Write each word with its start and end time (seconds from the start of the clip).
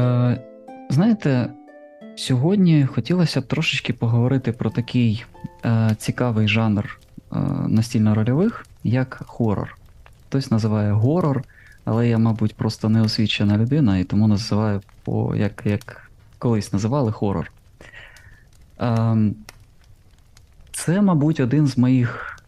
Е, 0.00 0.40
знаєте, 0.90 1.50
сьогодні 2.16 2.86
хотілося 2.86 3.40
б 3.40 3.46
трошечки 3.46 3.92
поговорити 3.92 4.52
про 4.52 4.70
такий 4.70 5.24
е, 5.64 5.94
цікавий 5.98 6.48
жанр 6.48 7.00
е, 7.32 7.36
настільно-рольових, 7.68 8.66
як 8.84 9.22
хорор. 9.26 9.76
Хтось 10.28 10.50
називає 10.50 10.92
горор, 10.92 11.44
але 11.84 12.08
я, 12.08 12.18
мабуть, 12.18 12.54
просто 12.54 12.88
неосвічена 12.88 13.58
людина 13.58 13.98
і 13.98 14.04
тому 14.04 14.28
називаю 14.28 14.80
по 15.04 15.36
як, 15.36 15.62
як 15.64 16.10
колись 16.38 16.72
називали 16.72 17.12
хорор. 17.12 17.52
Е, 18.80 19.16
це, 20.72 21.02
мабуть, 21.02 21.40
один 21.40 21.66
з 21.66 21.78
моїх 21.78 22.40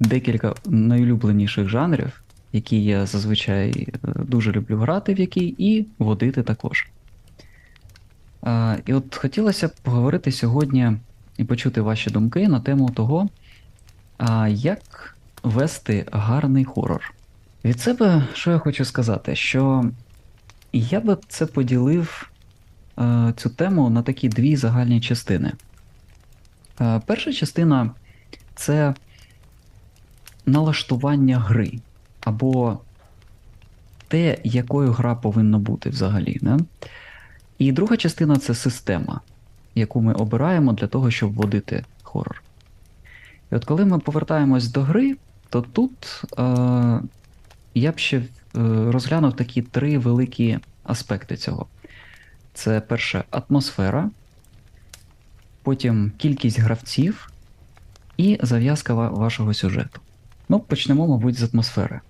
декілька 0.00 0.54
найулюбленіших 0.66 1.68
жанрів, 1.68 2.22
які 2.56 2.84
я 2.84 3.06
зазвичай 3.06 3.88
е, 3.88 3.96
дуже 4.04 4.52
люблю 4.52 4.76
грати, 4.76 5.14
в 5.14 5.20
який, 5.20 5.54
і 5.58 5.86
водити 5.98 6.42
також. 6.42 6.88
І 8.86 8.94
от 8.94 9.16
хотілося 9.16 9.68
б 9.68 9.70
поговорити 9.82 10.32
сьогодні 10.32 10.92
і 11.36 11.44
почути 11.44 11.80
ваші 11.80 12.10
думки 12.10 12.48
на 12.48 12.60
тему 12.60 12.90
того, 12.90 13.28
як 14.48 15.16
вести 15.42 16.06
гарний 16.12 16.64
хорор. 16.64 17.14
Від 17.64 17.80
себе, 17.80 18.28
що 18.32 18.50
я 18.50 18.58
хочу 18.58 18.84
сказати, 18.84 19.36
що 19.36 19.90
я 20.72 21.00
би 21.00 21.16
це 21.28 21.46
поділив 21.46 22.30
е, 22.98 23.32
цю 23.36 23.50
тему 23.50 23.90
на 23.90 24.02
такі 24.02 24.28
дві 24.28 24.56
загальні 24.56 25.00
частини. 25.00 25.52
Е, 26.80 27.00
Перша 27.06 27.32
частина 27.32 27.90
це 28.54 28.94
налаштування 30.46 31.38
гри, 31.38 31.72
або 32.26 32.78
те, 34.08 34.38
якою 34.44 34.92
гра 34.92 35.14
повинна 35.14 35.58
бути 35.58 35.90
взагалі. 35.90 36.38
Не? 36.42 36.58
І 37.58 37.72
друга 37.72 37.96
частина 37.96 38.36
це 38.36 38.54
система, 38.54 39.20
яку 39.74 40.00
ми 40.00 40.12
обираємо 40.12 40.72
для 40.72 40.86
того, 40.86 41.10
щоб 41.10 41.34
вводити 41.34 41.84
хорор. 42.02 42.42
І 43.52 43.54
от 43.54 43.64
коли 43.64 43.84
ми 43.84 43.98
повертаємось 43.98 44.68
до 44.68 44.82
гри, 44.82 45.16
то 45.50 45.62
тут 45.62 46.22
е, 46.38 47.00
я 47.74 47.92
б 47.92 47.98
ще 47.98 48.16
е, 48.16 48.24
розглянув 48.90 49.36
такі 49.36 49.62
три 49.62 49.98
великі 49.98 50.58
аспекти 50.84 51.36
цього. 51.36 51.66
Це 52.54 52.80
перше 52.80 53.24
атмосфера, 53.30 54.10
потім 55.62 56.12
кількість 56.18 56.60
гравців 56.60 57.30
і 58.16 58.38
зав'язка 58.42 58.94
вашого 58.94 59.54
сюжету. 59.54 60.00
Ну, 60.48 60.60
почнемо, 60.60 61.08
мабуть, 61.08 61.38
з 61.38 61.54
атмосфери. 61.54 62.00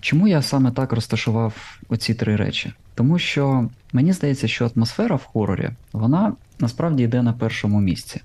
Чому 0.00 0.28
я 0.28 0.42
саме 0.42 0.70
так 0.70 0.92
розташував 0.92 1.78
оці 1.88 2.14
три 2.14 2.36
речі? 2.36 2.72
Тому 2.94 3.18
що 3.18 3.68
мені 3.92 4.12
здається, 4.12 4.48
що 4.48 4.70
атмосфера 4.76 5.16
в 5.16 5.24
хорорі, 5.24 5.70
вона 5.92 6.32
насправді 6.58 7.02
йде 7.02 7.22
на 7.22 7.32
першому 7.32 7.80
місці. 7.80 8.20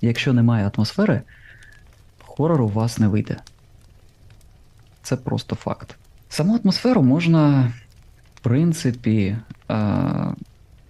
Якщо 0.00 0.32
немає 0.32 0.70
атмосфери, 0.74 1.22
хорор 2.18 2.62
у 2.62 2.68
вас 2.68 2.98
не 2.98 3.08
вийде. 3.08 3.36
Це 5.02 5.16
просто 5.16 5.56
факт. 5.56 5.96
Саму 6.28 6.58
атмосферу 6.64 7.02
можна, 7.02 7.72
в 8.34 8.40
принципі, 8.40 9.36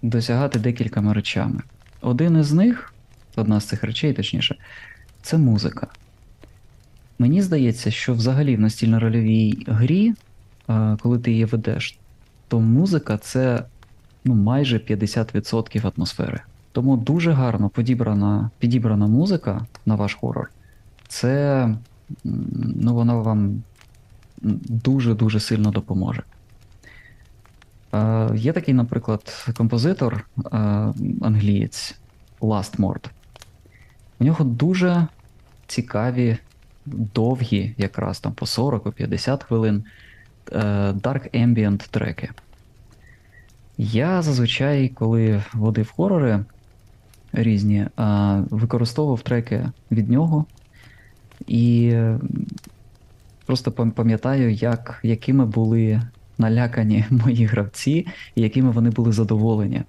досягати 0.01 0.59
декількома 0.59 1.13
речами. 1.13 1.61
Один 2.01 2.39
із 2.39 2.53
них, 2.53 2.93
одна 3.35 3.59
з 3.59 3.65
цих 3.65 3.83
речей, 3.83 4.13
точніше, 4.13 4.55
це 5.21 5.37
музика. 5.37 5.87
Мені 7.23 7.41
здається, 7.41 7.91
що 7.91 8.13
взагалі 8.13 8.55
в 8.55 8.59
настільно-рольовій 8.59 9.63
грі, 9.67 10.13
е, 10.69 10.97
коли 11.01 11.19
ти 11.19 11.31
її 11.31 11.45
ведеш, 11.45 11.97
то 12.47 12.59
музика 12.59 13.17
це 13.17 13.63
ну, 14.25 14.35
майже 14.35 14.77
50% 14.77 15.91
атмосфери. 15.95 16.41
Тому 16.71 16.97
дуже 16.97 17.31
гарно 17.31 17.69
підібрана, 17.69 18.49
підібрана 18.59 19.07
музика 19.07 19.65
на 19.85 19.95
ваш 19.95 20.13
хорор. 20.13 20.51
Це 21.07 21.69
ну, 22.23 22.93
вона 22.93 23.13
вам 23.13 23.63
дуже-дуже 24.69 25.39
сильно 25.39 25.71
допоможе. 25.71 26.23
Е, 27.93 28.29
є 28.35 28.53
такий, 28.53 28.73
наприклад, 28.73 29.53
композитор 29.57 30.27
е, 30.37 30.47
англієць 31.21 31.95
Last 32.41 32.77
Mord. 32.77 33.05
У 34.19 34.23
нього 34.23 34.45
дуже 34.45 35.07
цікаві 35.67 36.37
довгі, 36.85 37.75
якраз 37.77 38.19
там 38.19 38.33
по 38.33 38.45
40 38.45 38.83
по 38.83 38.91
50 38.91 39.43
хвилин 39.43 39.83
е, 40.51 40.57
Dark 40.91 41.45
Ambient 41.45 41.89
треки. 41.91 42.29
Я 43.77 44.21
зазвичай, 44.21 44.89
коли 44.89 45.43
водив 45.53 45.91
хорори 45.91 46.39
різні, 47.33 47.77
е, 47.77 47.89
використовував 48.49 49.21
треки 49.21 49.69
від 49.91 50.09
нього 50.09 50.45
і 51.47 51.95
просто 53.45 53.71
пам'ятаю, 53.71 54.51
як, 54.51 54.99
якими 55.03 55.45
були 55.45 56.01
налякані 56.37 57.05
мої 57.09 57.45
гравці, 57.45 58.07
і 58.35 58.41
якими 58.41 58.71
вони 58.71 58.89
були 58.89 59.11
задоволені 59.11 59.81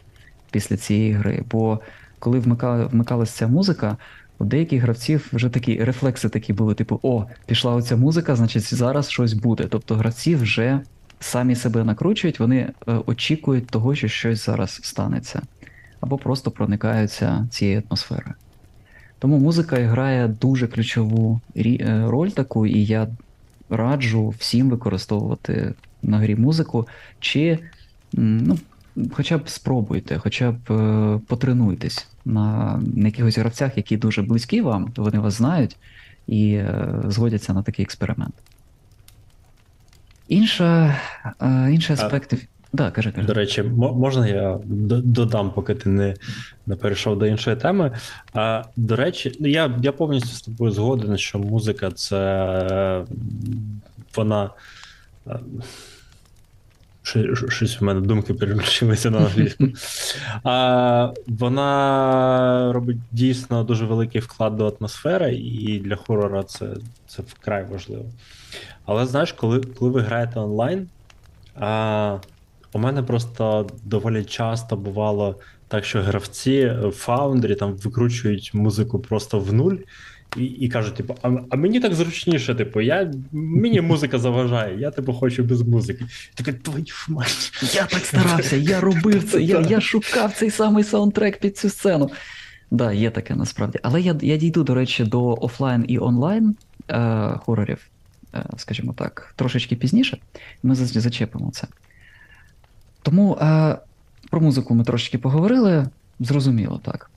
після 0.50 0.76
цієї 0.76 1.12
гри. 1.12 1.44
Бо 1.50 1.80
коли 2.18 2.38
вмикалася 2.38 3.36
ця 3.36 3.48
музика, 3.48 3.96
у 4.38 4.44
деяких 4.44 4.82
гравців 4.82 5.28
вже 5.32 5.48
такі 5.48 5.84
рефлекси 5.84 6.28
такі 6.28 6.52
були, 6.52 6.74
типу, 6.74 7.00
о, 7.02 7.26
пішла 7.46 7.74
оця 7.74 7.96
музика, 7.96 8.36
значить 8.36 8.74
зараз 8.74 9.10
щось 9.10 9.32
буде. 9.32 9.66
Тобто 9.70 9.94
гравці 9.94 10.34
вже 10.34 10.80
самі 11.20 11.54
себе 11.54 11.84
накручують, 11.84 12.40
вони 12.40 12.58
е, 12.58 12.92
очікують 13.06 13.66
того, 13.66 13.94
що 13.94 14.08
щось 14.08 14.46
зараз 14.46 14.80
станеться, 14.82 15.42
або 16.00 16.18
просто 16.18 16.50
проникаються 16.50 17.48
цією 17.50 17.82
атмосферою. 17.88 18.34
Тому 19.18 19.38
музика 19.38 19.76
грає 19.76 20.28
дуже 20.28 20.66
ключову 20.66 21.40
е, 21.56 22.04
роль 22.06 22.28
таку, 22.28 22.66
і 22.66 22.84
я 22.84 23.08
раджу 23.70 24.34
всім 24.38 24.70
використовувати 24.70 25.74
на 26.02 26.18
грі 26.18 26.36
музику, 26.36 26.88
чи 27.20 27.58
ну, 28.12 28.58
хоча 29.12 29.38
б 29.38 29.48
спробуйте, 29.48 30.18
хоча 30.18 30.52
б 30.52 30.72
е, 30.72 31.20
потренуйтесь 31.26 32.08
на, 32.24 32.76
на 32.96 33.06
якихось 33.06 33.38
гравцях, 33.38 33.76
які 33.76 33.96
дуже 33.96 34.22
близькі 34.22 34.60
вам, 34.60 34.92
вони 34.96 35.18
вас 35.18 35.34
знають 35.34 35.76
і 36.26 36.54
е, 36.54 36.94
згодяться 37.04 37.52
на 37.52 37.62
такий 37.62 37.84
експеримент. 37.84 38.34
Інша, 40.28 40.96
е, 41.42 41.68
інший 41.72 41.96
А- 42.00 42.04
аспект. 42.04 42.34
Да, 42.72 42.90
кажи, 42.90 43.12
кажи. 43.12 43.26
До 43.26 43.34
речі, 43.34 43.62
мо- 43.62 43.94
можна 43.94 44.28
я 44.28 44.58
додам, 44.64 45.50
поки 45.50 45.74
ти 45.74 45.88
не, 45.88 46.14
не 46.66 46.76
перейшов 46.76 47.18
до 47.18 47.26
іншої 47.26 47.56
теми. 47.56 47.92
А, 48.32 48.62
до 48.76 48.96
речі, 48.96 49.36
ну, 49.40 49.48
я, 49.48 49.78
я 49.82 49.92
повністю 49.92 50.28
з 50.28 50.40
тобою 50.42 50.72
згоден, 50.72 51.18
що 51.18 51.38
музика 51.38 51.90
це 51.90 52.16
е, 52.70 53.04
вона. 54.16 54.50
Щось 57.48 57.82
у 57.82 57.84
мене 57.84 58.00
думки 58.00 58.34
переключилися 58.34 59.10
на 59.10 59.18
англійську. 59.18 59.64
А, 60.44 61.12
вона 61.26 62.72
робить 62.72 62.96
дійсно 63.12 63.64
дуже 63.64 63.86
великий 63.86 64.20
вклад 64.20 64.56
до 64.56 64.74
атмосфери, 64.78 65.34
і 65.34 65.78
для 65.78 65.96
хорора 65.96 66.42
це, 66.42 66.66
це 67.06 67.22
вкрай 67.22 67.66
важливо. 67.70 68.04
Але 68.86 69.06
знаєш, 69.06 69.32
коли, 69.32 69.60
коли 69.60 69.90
ви 69.90 70.00
граєте 70.00 70.40
онлайн, 70.40 70.88
а, 71.54 72.18
у 72.72 72.78
мене 72.78 73.02
просто 73.02 73.70
доволі 73.84 74.24
часто 74.24 74.76
бувало 74.76 75.36
так, 75.68 75.84
що 75.84 76.02
гравці 76.02 76.72
в 76.82 76.90
фаундрі 76.90 77.54
там 77.54 77.72
викручують 77.72 78.50
музику 78.54 78.98
просто 78.98 79.40
в 79.40 79.52
нуль. 79.52 79.76
І, 80.36 80.44
і 80.44 80.68
кажуть, 80.68 80.94
типу, 80.94 81.16
а, 81.22 81.30
а 81.50 81.56
мені 81.56 81.80
так 81.80 81.94
зручніше, 81.94 82.54
типу, 82.54 82.80
я, 82.80 83.12
мені 83.32 83.80
музика 83.80 84.18
заважає, 84.18 84.80
я 84.80 84.90
типу 84.90 85.12
хочу 85.12 85.44
без 85.44 85.62
музики. 85.62 86.04
Таке 86.34 86.52
твою 86.52 86.86
ж 86.86 87.06
мать. 87.08 87.52
Я 87.74 87.86
так 87.86 88.04
старався, 88.04 88.56
я 88.56 88.80
робив 88.80 89.30
це, 89.30 89.42
я, 89.42 89.60
я 89.60 89.80
шукав 89.80 90.32
цей 90.32 90.50
самий 90.50 90.84
саундтрек 90.84 91.40
під 91.40 91.58
цю 91.58 91.70
сцену. 91.70 92.10
Да, 92.70 92.92
є 92.92 93.10
таке 93.10 93.34
насправді. 93.34 93.78
Але 93.82 94.00
я, 94.00 94.16
я 94.22 94.36
дійду, 94.36 94.64
до 94.64 94.74
речі, 94.74 95.04
до 95.04 95.34
офлайн 95.40 95.84
і 95.88 95.98
онлайн 95.98 96.56
е, 96.90 97.30
хорорів, 97.38 97.78
е, 98.34 98.44
скажімо 98.56 98.94
так, 98.96 99.34
трошечки 99.36 99.76
пізніше. 99.76 100.18
Ми 100.62 100.74
зачепимо 100.74 101.50
це. 101.52 101.66
Тому 103.02 103.34
е, 103.34 103.78
про 104.30 104.40
музику 104.40 104.74
ми 104.74 104.84
трошечки 104.84 105.18
поговорили, 105.18 105.88
зрозуміло, 106.20 106.80
так. 106.84 107.10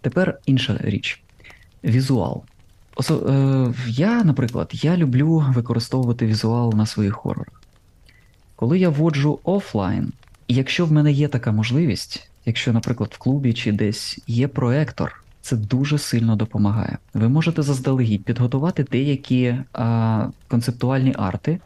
Тепер 0.00 0.38
інша 0.46 0.78
річ. 0.80 1.22
Візуал. 1.84 2.42
Осо- 2.96 3.30
е, 3.30 3.74
я, 3.88 4.24
наприклад, 4.24 4.70
я 4.72 4.96
люблю 4.96 5.44
використовувати 5.54 6.26
візуал 6.26 6.74
на 6.74 6.86
своїх 6.86 7.14
хорорах. 7.14 7.62
Коли 8.56 8.78
я 8.78 8.88
воджу 8.88 9.38
офлайн, 9.44 10.12
і 10.48 10.54
якщо 10.54 10.86
в 10.86 10.92
мене 10.92 11.12
є 11.12 11.28
така 11.28 11.52
можливість, 11.52 12.30
якщо, 12.46 12.72
наприклад, 12.72 13.10
в 13.14 13.18
клубі 13.18 13.52
чи 13.52 13.72
десь 13.72 14.18
є 14.26 14.48
проектор, 14.48 15.24
це 15.40 15.56
дуже 15.56 15.98
сильно 15.98 16.36
допомагає. 16.36 16.98
Ви 17.14 17.28
можете 17.28 17.62
заздалегідь 17.62 18.24
підготувати 18.24 18.84
деякі 18.84 19.56
а, 19.72 20.28
концептуальні 20.48 21.14
арти 21.18 21.60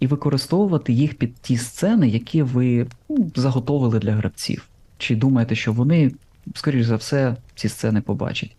і 0.00 0.06
використовувати 0.06 0.92
їх 0.92 1.14
під 1.14 1.34
ті 1.34 1.56
сцени, 1.56 2.08
які 2.08 2.42
ви 2.42 2.86
ну, 3.08 3.30
заготовили 3.34 3.98
для 3.98 4.12
гравців. 4.12 4.68
Чи 4.98 5.16
думаєте, 5.16 5.54
що 5.54 5.72
вони, 5.72 6.12
скоріш 6.54 6.86
за 6.86 6.96
все, 6.96 7.36
ці 7.54 7.68
сцени 7.68 8.00
побачать. 8.00 8.56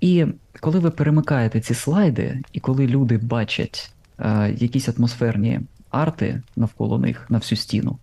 І 0.00 0.26
коли 0.60 0.78
ви 0.78 0.90
перемикаєте 0.90 1.60
ці 1.60 1.74
слайди, 1.74 2.42
і 2.52 2.60
коли 2.60 2.86
люди 2.86 3.18
бачать 3.18 3.92
е, 4.18 4.52
якісь 4.58 4.88
атмосферні 4.88 5.60
арти 5.90 6.42
навколо 6.56 6.98
них 6.98 7.26
на 7.30 7.38
всю 7.38 7.58
стіну, 7.58 7.98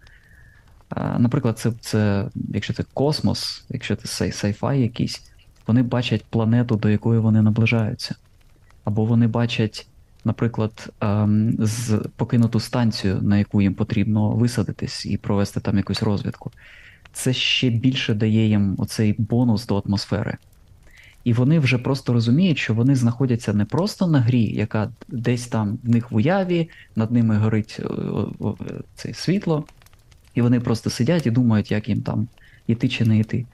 е, 0.97 1.15
наприклад, 1.19 1.59
це, 1.59 1.71
це, 1.81 2.27
якщо 2.49 2.73
це 2.73 2.83
космос, 2.93 3.65
якщо 3.69 3.95
це 3.95 4.07
сай- 4.07 4.31
сайфай 4.31 4.81
якийсь, 4.81 5.31
вони 5.67 5.83
бачать 5.83 6.25
планету, 6.25 6.75
до 6.75 6.89
якої 6.89 7.19
вони 7.19 7.41
наближаються. 7.41 8.15
Або 8.83 9.05
вони 9.05 9.27
бачать, 9.27 9.87
наприклад, 10.25 10.93
ем, 11.01 11.55
з 11.59 12.01
покинуту 12.15 12.59
станцію, 12.59 13.21
на 13.21 13.37
яку 13.37 13.61
їм 13.61 13.73
потрібно 13.73 14.31
висадитись 14.31 15.05
і 15.05 15.17
провести 15.17 15.59
там 15.59 15.77
якусь 15.77 16.03
розвідку. 16.03 16.51
Це 17.13 17.33
ще 17.33 17.69
більше 17.69 18.13
дає 18.13 18.47
їм 18.47 18.75
оцей 18.77 19.15
бонус 19.17 19.65
до 19.65 19.83
атмосфери. 19.85 20.37
І 21.25 21.33
вони 21.33 21.59
вже 21.59 21.77
просто 21.77 22.13
розуміють, 22.13 22.57
що 22.57 22.73
вони 22.73 22.95
знаходяться 22.95 23.53
не 23.53 23.65
просто 23.65 24.07
на 24.07 24.19
грі, 24.19 24.43
яка 24.43 24.91
десь 25.07 25.47
там 25.47 25.79
в 25.83 25.89
них 25.89 26.11
в 26.11 26.15
уяві, 26.15 26.69
над 26.95 27.11
ними 27.11 27.37
горить 27.37 27.79
е, 27.79 27.83
е, 27.83 28.47
е, 28.47 28.81
це 28.95 29.13
світло, 29.13 29.65
і 30.33 30.41
вони 30.41 30.59
просто 30.59 30.89
сидять 30.89 31.25
і 31.25 31.31
думають, 31.31 31.71
як 31.71 31.89
їм 31.89 32.01
там 32.01 32.27
іти 32.67 32.89
чи 32.89 33.05
не 33.05 33.19
йти. 33.19 33.45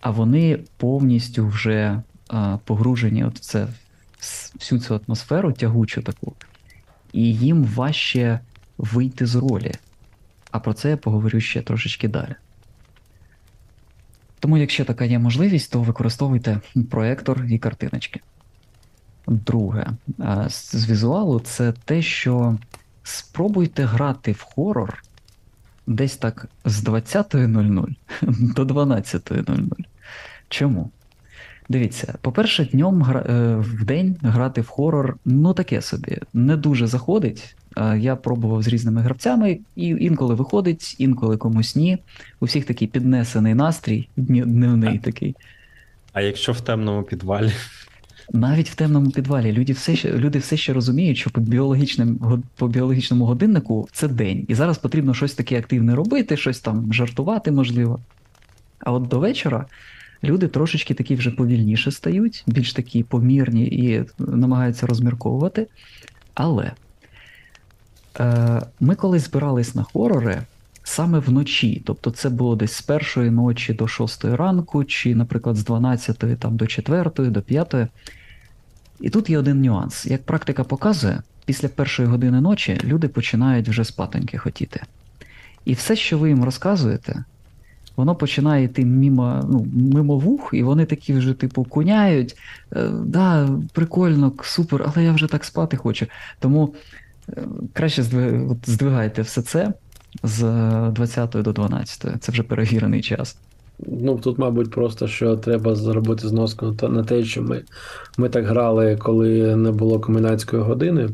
А 0.00 0.10
вони 0.10 0.58
повністю 0.76 1.46
вже 1.46 2.02
а, 2.28 2.58
погружені 2.64 3.24
от 3.24 3.36
в 3.36 3.40
це, 3.40 3.66
всю 4.54 4.80
цю 4.80 5.00
атмосферу 5.06 5.52
тягучу 5.52 6.02
таку, 6.02 6.34
і 7.12 7.34
їм 7.34 7.64
важче 7.64 8.40
вийти 8.78 9.26
з 9.26 9.34
ролі. 9.34 9.72
А 10.50 10.58
про 10.58 10.74
це 10.74 10.90
я 10.90 10.96
поговорю 10.96 11.40
ще 11.40 11.62
трошечки 11.62 12.08
далі. 12.08 12.34
Тому, 14.44 14.58
якщо 14.58 14.84
така 14.84 15.04
є 15.04 15.18
можливість, 15.18 15.72
то 15.72 15.82
використовуйте 15.82 16.60
проектор 16.90 17.44
і 17.48 17.58
картиночки. 17.58 18.20
Друге, 19.26 19.86
з 20.48 20.90
візуалу 20.90 21.40
це 21.40 21.72
те, 21.84 22.02
що 22.02 22.58
спробуйте 23.02 23.84
грати 23.84 24.32
в 24.32 24.40
хорор 24.40 25.02
десь 25.86 26.16
так 26.16 26.48
з 26.64 26.84
20.00 26.84 27.94
до 28.54 28.64
12.00. 28.64 29.68
Чому? 30.48 30.90
Дивіться, 31.68 32.14
по-перше, 32.20 32.64
днем 32.64 33.02
е, 33.02 33.56
в 33.56 33.84
день 33.84 34.16
грати 34.22 34.60
в 34.60 34.68
хорор, 34.68 35.16
ну 35.24 35.54
таке 35.54 35.82
собі, 35.82 36.18
не 36.32 36.56
дуже 36.56 36.86
заходить. 36.86 37.56
Е, 37.76 37.98
Я 37.98 38.16
пробував 38.16 38.62
з 38.62 38.68
різними 38.68 39.00
гравцями, 39.00 39.58
і 39.76 39.86
інколи 39.86 40.34
виходить, 40.34 40.96
інколи 40.98 41.36
комусь 41.36 41.76
ні. 41.76 41.98
У 42.40 42.44
всіх 42.44 42.64
такий 42.64 42.88
піднесений 42.88 43.54
настрій, 43.54 44.08
дневний 44.16 44.98
такий. 44.98 45.36
А 46.12 46.20
якщо 46.20 46.52
в 46.52 46.60
темному 46.60 47.02
підвалі, 47.02 47.52
Навіть 48.32 48.70
в 48.70 48.74
темному 48.74 49.10
підвалі 49.10 49.52
люди 49.52 49.72
все 49.72 49.96
ще, 49.96 50.12
люди 50.18 50.38
все 50.38 50.56
ще 50.56 50.72
розуміють, 50.72 51.16
що 51.18 51.30
по, 51.30 51.40
біологічним, 51.40 52.18
го- 52.20 52.42
по 52.56 52.68
біологічному 52.68 53.24
годиннику 53.24 53.88
це 53.92 54.08
день. 54.08 54.44
І 54.48 54.54
зараз 54.54 54.78
потрібно 54.78 55.14
щось 55.14 55.34
таке 55.34 55.58
активне 55.58 55.94
робити, 55.94 56.36
щось 56.36 56.60
там 56.60 56.92
жартувати, 56.92 57.50
можливо. 57.50 58.00
А 58.78 58.92
от 58.92 59.08
до 59.08 59.18
вечора 59.18 59.66
люди 60.24 60.48
трошечки 60.48 60.94
такі 60.94 61.14
вже 61.14 61.30
повільніше 61.30 61.90
стають, 61.90 62.44
більш 62.46 62.72
такі 62.72 63.02
помірні 63.02 63.66
і 63.66 64.04
намагаються 64.18 64.86
розмірковувати. 64.86 65.66
Але 66.34 66.72
ми 68.80 68.94
коли 68.94 69.18
збирались 69.18 69.74
на 69.74 69.82
хорори 69.82 70.42
саме 70.84 71.18
вночі, 71.18 71.82
тобто 71.86 72.10
це 72.10 72.28
було 72.28 72.56
десь 72.56 72.72
з 72.72 72.82
першої 72.82 73.30
ночі 73.30 73.72
до 73.72 73.88
шостої 73.88 74.36
ранку, 74.36 74.84
чи, 74.84 75.14
наприклад, 75.14 75.56
з 75.56 75.64
12 75.64 76.38
там, 76.38 76.56
до 76.56 76.66
4, 76.66 77.10
до 77.16 77.42
5. 77.42 77.74
І 79.00 79.10
тут 79.10 79.30
є 79.30 79.38
один 79.38 79.60
нюанс. 79.60 80.06
Як 80.06 80.22
практика 80.22 80.64
показує, 80.64 81.22
після 81.44 81.68
першої 81.68 82.08
години 82.08 82.40
ночі 82.40 82.80
люди 82.84 83.08
починають 83.08 83.68
вже 83.68 83.84
спатоньки 83.84 84.38
хотіти. 84.38 84.80
І 85.64 85.72
все, 85.72 85.96
що 85.96 86.18
ви 86.18 86.28
їм 86.28 86.44
розказуєте, 86.44 87.24
воно 87.96 88.14
починає 88.14 88.64
йти 88.64 88.86
мимо, 88.86 89.40
ну, 89.50 89.66
мимо 89.94 90.18
вух, 90.18 90.50
і 90.52 90.62
вони 90.62 90.84
такі 90.84 91.14
вже, 91.14 91.32
типу, 91.34 91.64
куняють. 91.64 92.36
Е, 92.76 92.88
да, 92.88 93.48
прикольно, 93.72 94.32
супер, 94.42 94.84
але 94.86 95.04
я 95.04 95.12
вже 95.12 95.26
так 95.26 95.44
спати 95.44 95.76
хочу. 95.76 96.06
Тому 96.40 96.74
е, 96.74 97.03
краще 97.72 98.02
здвигайте 98.66 99.22
все 99.22 99.42
це 99.42 99.72
з 100.22 100.42
20 100.90 101.30
до 101.30 101.52
12. 101.52 102.06
Це 102.20 102.32
вже 102.32 102.42
перевірений 102.42 103.02
час. 103.02 103.36
Ну, 103.78 104.18
тут, 104.18 104.38
мабуть, 104.38 104.70
просто 104.70 105.08
що 105.08 105.36
треба 105.36 105.74
зробити 105.74 106.28
зноску 106.28 106.76
на 106.82 107.04
те- 107.04 107.24
що 107.24 107.42
ми, 107.42 107.62
ми 108.18 108.28
так 108.28 108.46
грали, 108.46 108.96
коли 108.96 109.56
не 109.56 109.72
було 109.72 110.00
комендантської 110.00 110.62
години. 110.62 111.08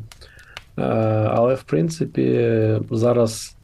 Е, 0.78 0.82
Але, 1.30 1.54
в 1.54 1.62
принципі, 1.62 2.80
зараз, 2.90 3.56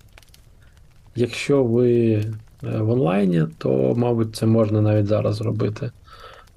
якщо 1.16 1.64
ви 1.64 2.12
е, 2.12 2.24
в 2.62 2.90
онлайні, 2.90 3.44
то, 3.58 3.94
мабуть, 3.96 4.36
це 4.36 4.46
можна 4.46 4.80
навіть 4.80 5.06
зараз 5.06 5.36
зробити. 5.36 5.90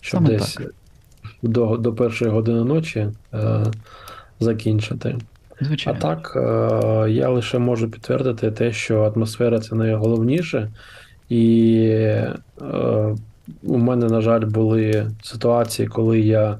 Щоб 0.01 0.17
Саме 0.17 0.29
десь 0.37 0.53
так. 0.53 0.73
до, 1.43 1.77
до 1.77 1.93
першої 1.93 2.31
години 2.31 2.63
ночі 2.63 3.07
е, 3.33 3.65
закінчити. 4.39 5.17
А 5.85 5.93
так, 5.93 6.33
е, 6.35 7.11
я 7.11 7.29
лише 7.29 7.59
можу 7.59 7.91
підтвердити 7.91 8.51
те, 8.51 8.71
що 8.71 9.01
атмосфера 9.01 9.59
це 9.59 9.75
найголовніше. 9.75 10.71
І 11.29 11.75
е, 12.61 13.15
у 13.63 13.77
мене, 13.77 14.05
на 14.05 14.21
жаль, 14.21 14.45
були 14.45 15.11
ситуації, 15.21 15.87
коли 15.87 16.19
я 16.19 16.57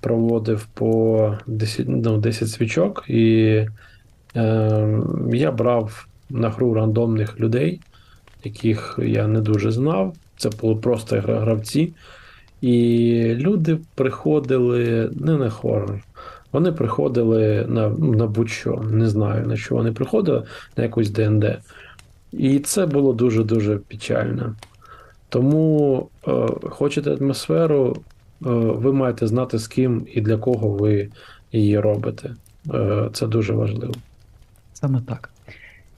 проводив 0.00 0.66
по 0.74 1.34
10, 1.46 1.88
ну, 1.88 2.18
10 2.18 2.48
свічок, 2.48 3.04
і 3.08 3.44
е, 4.36 5.00
я 5.32 5.52
брав 5.52 6.06
на 6.30 6.50
гру 6.50 6.74
рандомних 6.74 7.40
людей, 7.40 7.80
яких 8.44 8.98
я 9.02 9.26
не 9.26 9.40
дуже 9.40 9.70
знав. 9.70 10.14
Це 10.36 10.50
були 10.60 10.76
просто 10.76 11.20
гравці. 11.20 11.92
І 12.60 13.34
люди 13.34 13.78
приходили 13.94 15.10
не 15.14 15.36
на 15.36 15.50
хорор. 15.50 16.00
Вони 16.54 16.72
приходили 16.72 17.66
на, 17.68 17.88
на 17.88 18.26
будь-що, 18.26 18.84
не 18.90 19.08
знаю 19.08 19.46
на 19.46 19.56
що 19.56 19.74
вони 19.74 19.92
приходили, 19.92 20.42
на 20.76 20.82
якусь 20.82 21.10
ДНД. 21.10 21.44
І 22.32 22.58
це 22.58 22.86
було 22.86 23.12
дуже-дуже 23.12 23.76
печально. 23.76 24.56
Тому 25.28 26.08
е, 26.28 26.48
хочете 26.70 27.14
атмосферу, 27.14 27.96
е, 27.96 28.00
ви 28.50 28.92
маєте 28.92 29.26
знати, 29.26 29.58
з 29.58 29.68
ким 29.68 30.06
і 30.12 30.20
для 30.20 30.36
кого 30.36 30.68
ви 30.68 31.08
її 31.52 31.80
робите. 31.80 32.34
Е, 32.74 33.08
це 33.12 33.26
дуже 33.26 33.52
важливо. 33.52 33.94
Саме 34.74 35.00
так. 35.00 35.30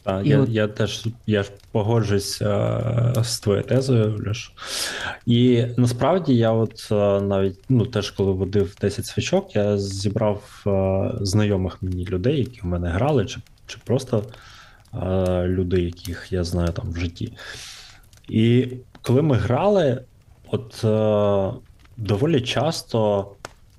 Та, 0.07 0.21
І 0.21 0.29
я, 0.29 0.41
от- 0.41 0.49
я 0.49 0.69
теж 0.69 1.07
я 1.27 1.43
ж 1.43 1.51
погоджуюсь 1.73 2.43
е, 2.43 3.15
з 3.23 3.41
твоєю 3.41 3.65
тезою, 3.65 4.25
Льош. 4.29 4.51
І 5.27 5.65
насправді 5.77 6.35
я 6.37 6.53
от 6.53 6.89
е, 6.93 7.21
навіть 7.21 7.59
ну, 7.69 7.87
теж 7.87 8.11
коли 8.11 8.33
водив 8.33 8.77
10 8.81 9.07
свічок, 9.07 9.57
я 9.57 9.79
зібрав 9.79 10.63
е, 10.67 11.11
знайомих 11.21 11.83
мені 11.83 12.05
людей, 12.05 12.39
які 12.39 12.61
в 12.61 12.67
мене 12.67 12.89
грали, 12.89 13.27
чи, 13.27 13.41
чи 13.67 13.79
просто 13.85 14.25
люди, 15.45 15.83
яких 15.83 16.33
я 16.33 16.45
знаю 16.45 16.73
там 16.73 16.91
в 16.91 16.97
житті. 16.97 17.33
І 18.29 18.69
коли 19.03 19.23
ми 19.23 19.37
грали, 19.37 20.03
от 20.51 20.81
доволі 21.97 22.41
часто 22.41 23.31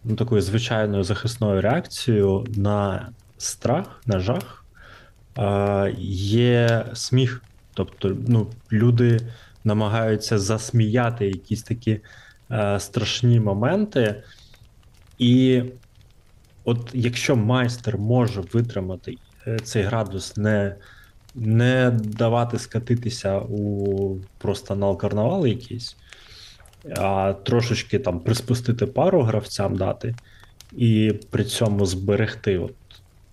ну, 0.03 0.15
такою 0.15 0.41
звичайною 0.41 1.03
захисною 1.03 1.61
реакцією 1.61 2.45
на 2.55 3.09
страх, 3.37 4.01
на 4.05 4.19
жах 4.19 4.56
є 5.99 6.85
сміх. 6.93 7.41
Тобто, 7.73 8.17
ну, 8.27 8.47
люди 8.71 9.19
намагаються 9.63 10.39
засміяти 10.39 11.27
якісь 11.27 11.63
такі 11.63 11.99
е, 12.51 12.79
страшні 12.79 13.39
моменти. 13.39 14.23
І 15.17 15.63
от 16.63 16.89
якщо 16.93 17.35
майстер 17.35 17.97
може 17.97 18.41
витримати 18.53 19.17
е, 19.47 19.59
цей 19.59 19.83
градус, 19.83 20.37
не, 20.37 20.75
не 21.35 21.91
давати 22.03 22.59
скатитися 22.59 23.39
у 23.39 24.17
просто 24.37 24.73
анал 24.73 24.97
карнавал 24.97 25.45
якийсь, 25.45 25.95
а 26.97 27.33
трошечки 27.33 27.99
там 27.99 28.19
приспустити 28.19 28.85
пару 28.85 29.21
гравцям 29.21 29.75
дати, 29.75 30.15
і 30.71 31.13
при 31.29 31.43
цьому 31.43 31.85
зберегти 31.85 32.57
от 32.57 32.73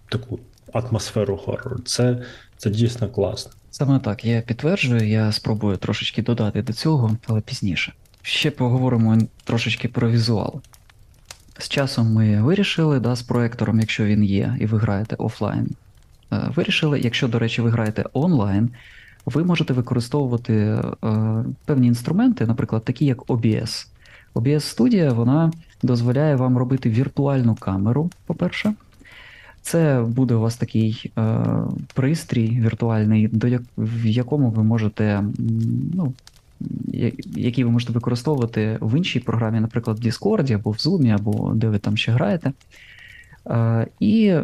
таку 0.09 0.41
атмосферу 0.75 1.37
хорору, 1.37 1.79
це, 1.85 2.23
це 2.57 2.71
дійсно 2.71 3.09
класно. 3.09 3.53
Саме 3.71 3.99
так, 3.99 4.25
я 4.25 4.41
підтверджую, 4.41 5.09
я 5.09 5.33
спробую 5.33 5.77
трошечки 5.77 6.23
додати 6.23 6.63
до 6.63 6.73
цього, 6.73 7.17
але 7.27 7.41
пізніше. 7.41 7.93
Ще 8.23 8.51
поговоримо 8.51 9.19
трошечки 9.45 9.89
про 9.89 10.11
візуал. 10.11 10.61
З 11.59 11.69
часом 11.69 12.13
ми 12.13 12.43
вирішили, 12.43 13.01
да, 13.01 13.17
з 13.17 13.23
проектором, 13.23 13.81
якщо 13.81 14.05
він 14.05 14.25
є, 14.25 14.57
і 14.61 14.67
ви 14.67 14.79
граєте 14.79 15.17
офлайн, 15.17 15.69
е, 16.33 16.51
вирішили. 16.57 17.01
Якщо, 17.01 17.29
до 17.29 17.39
речі, 17.39 17.63
ви 17.63 17.71
граєте 17.71 18.05
онлайн, 18.13 18.71
ви 19.27 19.45
можете 19.45 19.73
використовувати 19.73 20.55
е, 20.55 20.83
певні 21.65 21.87
інструменти, 21.87 22.47
наприклад, 22.47 22.85
такі 22.85 23.05
як 23.05 23.27
OBS. 23.27 23.87
OBS 24.35 24.61
студія 24.61 25.13
вона 25.13 25.53
дозволяє 25.83 26.37
вам 26.37 26.59
робити 26.59 26.91
віртуальну 26.91 27.55
камеру, 27.55 28.11
по-перше. 28.27 28.75
Це 29.65 30.05
буде 30.09 30.35
у 30.35 30.41
вас 30.41 30.57
такий 30.57 31.13
е, 31.19 31.45
пристрій 31.95 32.49
віртуальний, 32.49 33.29
до 33.29 33.49
як, 33.49 33.63
в 33.79 34.07
якому 34.07 34.51
ви 34.51 34.63
можете, 34.63 35.25
ну, 35.95 36.13
який 37.37 37.65
ви 37.65 37.71
можете 37.71 37.93
використовувати 37.93 38.79
в 38.81 38.99
іншій 38.99 39.21
програмі, 39.21 39.61
наприклад, 39.61 39.99
в 39.99 40.07
Discord 40.07 40.55
або 40.55 40.71
в 40.71 40.75
Zoom, 40.75 41.15
або 41.15 41.53
де 41.55 41.69
ви 41.69 41.79
там 41.79 41.97
ще 41.97 42.13
граєте. 42.13 42.53
Е, 43.47 43.87
і 44.01 44.35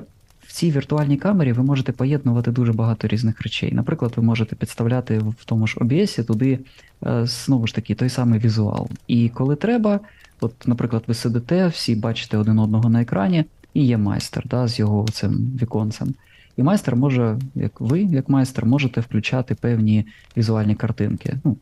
в 0.47 0.53
цій 0.53 0.71
віртуальній 0.71 1.17
камері 1.17 1.53
ви 1.53 1.63
можете 1.63 1.93
поєднувати 1.93 2.51
дуже 2.51 2.73
багато 2.73 3.09
різних 3.09 3.43
речей. 3.43 3.73
Наприклад, 3.73 4.13
ви 4.17 4.23
можете 4.23 4.57
підставляти 4.57 5.19
в 5.19 5.45
тому 5.45 5.67
ж 5.67 5.77
OBS 5.81 6.25
туди 6.25 6.59
е, 7.07 7.27
знову 7.27 7.67
ж 7.67 7.75
таки 7.75 7.95
той 7.95 8.09
самий 8.09 8.41
візуал. 8.41 8.89
І 9.07 9.29
коли 9.29 9.57
треба, 9.57 10.01
от, 10.41 10.55
наприклад, 10.67 11.03
ви 11.07 11.15
сидите, 11.15 11.67
всі 11.67 11.95
бачите 11.95 12.37
один 12.37 12.59
одного 12.59 12.91
на 12.91 13.03
екрані, 13.03 13.45
і 13.75 13.85
є 13.85 13.99
майстер 13.99 14.45
да, 14.47 14.69
з 14.69 14.79
його 14.79 15.09
цим 15.09 15.33
віконцем. 15.63 16.15
І 16.57 16.63
майстер 16.63 16.97
може, 16.97 17.39
як 17.55 17.81
ви, 17.81 18.03
як 18.03 18.29
майстер, 18.29 18.67
можете 18.67 19.01
включати 19.01 19.55
певні 19.55 20.07
візуальні 20.37 20.75
картинки. 20.75 21.37
Ну, 21.45 21.57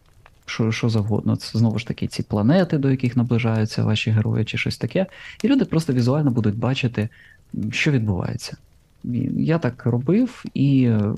що, 0.47 0.73
що 0.73 0.89
завгодно. 0.89 1.37
Це 1.37 1.59
знову 1.59 1.79
ж 1.79 1.87
таки 1.87 2.07
ці 2.07 2.23
планети, 2.23 2.79
до 2.79 2.91
яких 2.91 3.17
наближаються 3.17 3.85
ваші 3.85 4.11
герої, 4.11 4.45
чи 4.45 4.59
щось 4.59 4.79
таке. 4.79 5.07
І 5.43 5.49
люди 5.49 5.65
просто 5.65 5.93
візуально 5.93 6.31
будуть 6.31 6.57
бачити, 6.57 7.09
що 7.71 7.91
відбувається. 7.91 8.57
Я 9.37 9.59
так 9.59 9.87
робив, 9.87 10.45
і 10.55 10.85
е, 10.85 11.15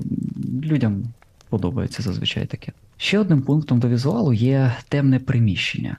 людям 0.63 1.03
подобається 1.49 2.03
зазвичай 2.03 2.45
таке. 2.45 2.71
Ще 2.97 3.19
одним 3.19 3.41
пунктом 3.41 3.79
до 3.79 3.89
візуалу 3.89 4.33
є 4.33 4.75
темне 4.89 5.19
приміщення. 5.19 5.97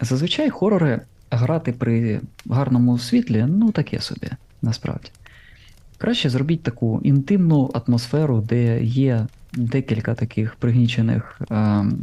Зазвичай 0.00 0.50
хорори 0.50 1.00
грати 1.36 1.72
при 1.72 2.20
гарному 2.46 2.98
світлі, 2.98 3.46
ну 3.48 3.72
таке 3.72 4.00
собі, 4.00 4.28
насправді. 4.62 5.10
Краще 5.98 6.30
зробіть 6.30 6.62
таку 6.62 7.00
інтимну 7.04 7.70
атмосферу, 7.74 8.40
де 8.40 8.84
є 8.84 9.26
декілька 9.52 10.14
таких 10.14 10.54
пригнічених 10.54 11.40
ем, 11.50 11.98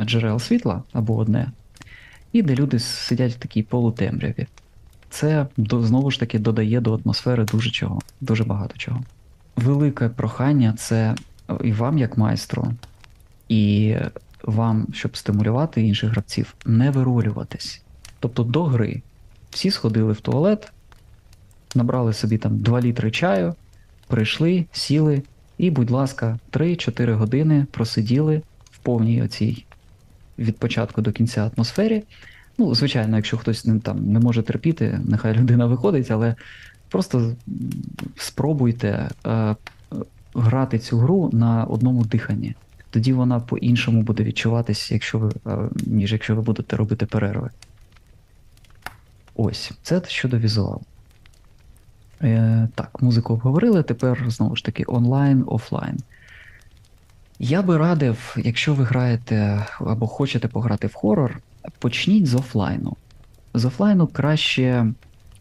джерел 0.00 0.38
світла 0.38 0.82
або 0.92 1.16
одне, 1.16 1.50
і 2.32 2.42
де 2.42 2.54
люди 2.54 2.78
сидять 2.78 3.32
в 3.32 3.38
такій 3.38 3.62
полутемряві. 3.62 4.46
Це 5.10 5.46
знову 5.58 6.10
ж 6.10 6.20
таки 6.20 6.38
додає 6.38 6.80
до 6.80 6.94
атмосфери 6.94 7.44
дуже 7.44 7.70
чого, 7.70 8.00
дуже 8.20 8.44
багато 8.44 8.76
чого. 8.76 9.00
Велике 9.56 10.08
прохання 10.08 10.74
це 10.78 11.14
і 11.64 11.72
вам, 11.72 11.98
як 11.98 12.18
майстру, 12.18 12.72
і 13.48 13.94
вам, 14.42 14.86
щоб 14.92 15.16
стимулювати 15.16 15.82
інших 15.82 16.10
гравців, 16.10 16.54
не 16.66 16.90
виролюватись. 16.90 17.83
Тобто 18.24 18.42
до 18.42 18.64
гри 18.64 19.02
всі 19.50 19.70
сходили 19.70 20.12
в 20.12 20.20
туалет, 20.20 20.72
набрали 21.74 22.12
собі 22.12 22.38
там 22.38 22.58
2 22.58 22.80
літри 22.80 23.10
чаю, 23.10 23.54
прийшли, 24.06 24.66
сіли, 24.72 25.22
і, 25.58 25.70
будь 25.70 25.90
ласка, 25.90 26.38
3-4 26.52 27.14
години 27.14 27.66
просиділи 27.70 28.42
в 28.70 28.78
повній 28.78 29.22
оцій 29.22 29.64
від 30.38 30.58
початку 30.58 31.02
до 31.02 31.12
кінця 31.12 31.50
атмосфері. 31.56 32.02
Ну, 32.58 32.74
звичайно, 32.74 33.16
якщо 33.16 33.36
хтось 33.36 33.64
не, 33.64 33.80
там, 33.80 34.12
не 34.12 34.20
може 34.20 34.42
терпіти, 34.42 35.00
нехай 35.04 35.34
людина 35.34 35.66
виходить, 35.66 36.10
але 36.10 36.34
просто 36.88 37.32
спробуйте 38.16 39.10
е, 39.26 39.56
грати 40.34 40.78
цю 40.78 40.98
гру 40.98 41.30
на 41.32 41.64
одному 41.64 42.04
диханні. 42.04 42.54
Тоді 42.90 43.12
вона 43.12 43.40
по-іншому 43.40 44.02
буде 44.02 44.22
відчуватись, 44.22 44.92
якщо 44.92 45.18
ви, 45.18 45.32
е, 45.46 45.58
ніж 45.86 46.12
якщо 46.12 46.36
ви 46.36 46.42
будете 46.42 46.76
робити 46.76 47.06
перерви. 47.06 47.50
Ось, 49.34 49.72
це 49.82 50.02
щодо 50.08 50.38
візуалу. 50.38 50.82
Е, 52.22 52.68
так, 52.74 53.02
музику 53.02 53.32
обговорили, 53.32 53.82
тепер 53.82 54.24
знову 54.28 54.56
ж 54.56 54.64
таки 54.64 54.84
онлайн, 54.86 55.44
офлайн. 55.46 55.98
Я 57.38 57.62
би 57.62 57.76
радив, 57.78 58.36
якщо 58.38 58.74
ви 58.74 58.84
граєте 58.84 59.66
або 59.78 60.06
хочете 60.06 60.48
пограти 60.48 60.86
в 60.86 60.94
хорор, 60.94 61.38
почніть 61.78 62.26
з 62.26 62.34
офлайну. 62.34 62.96
З 63.54 63.64
офлайну 63.64 64.06
краще 64.06 64.92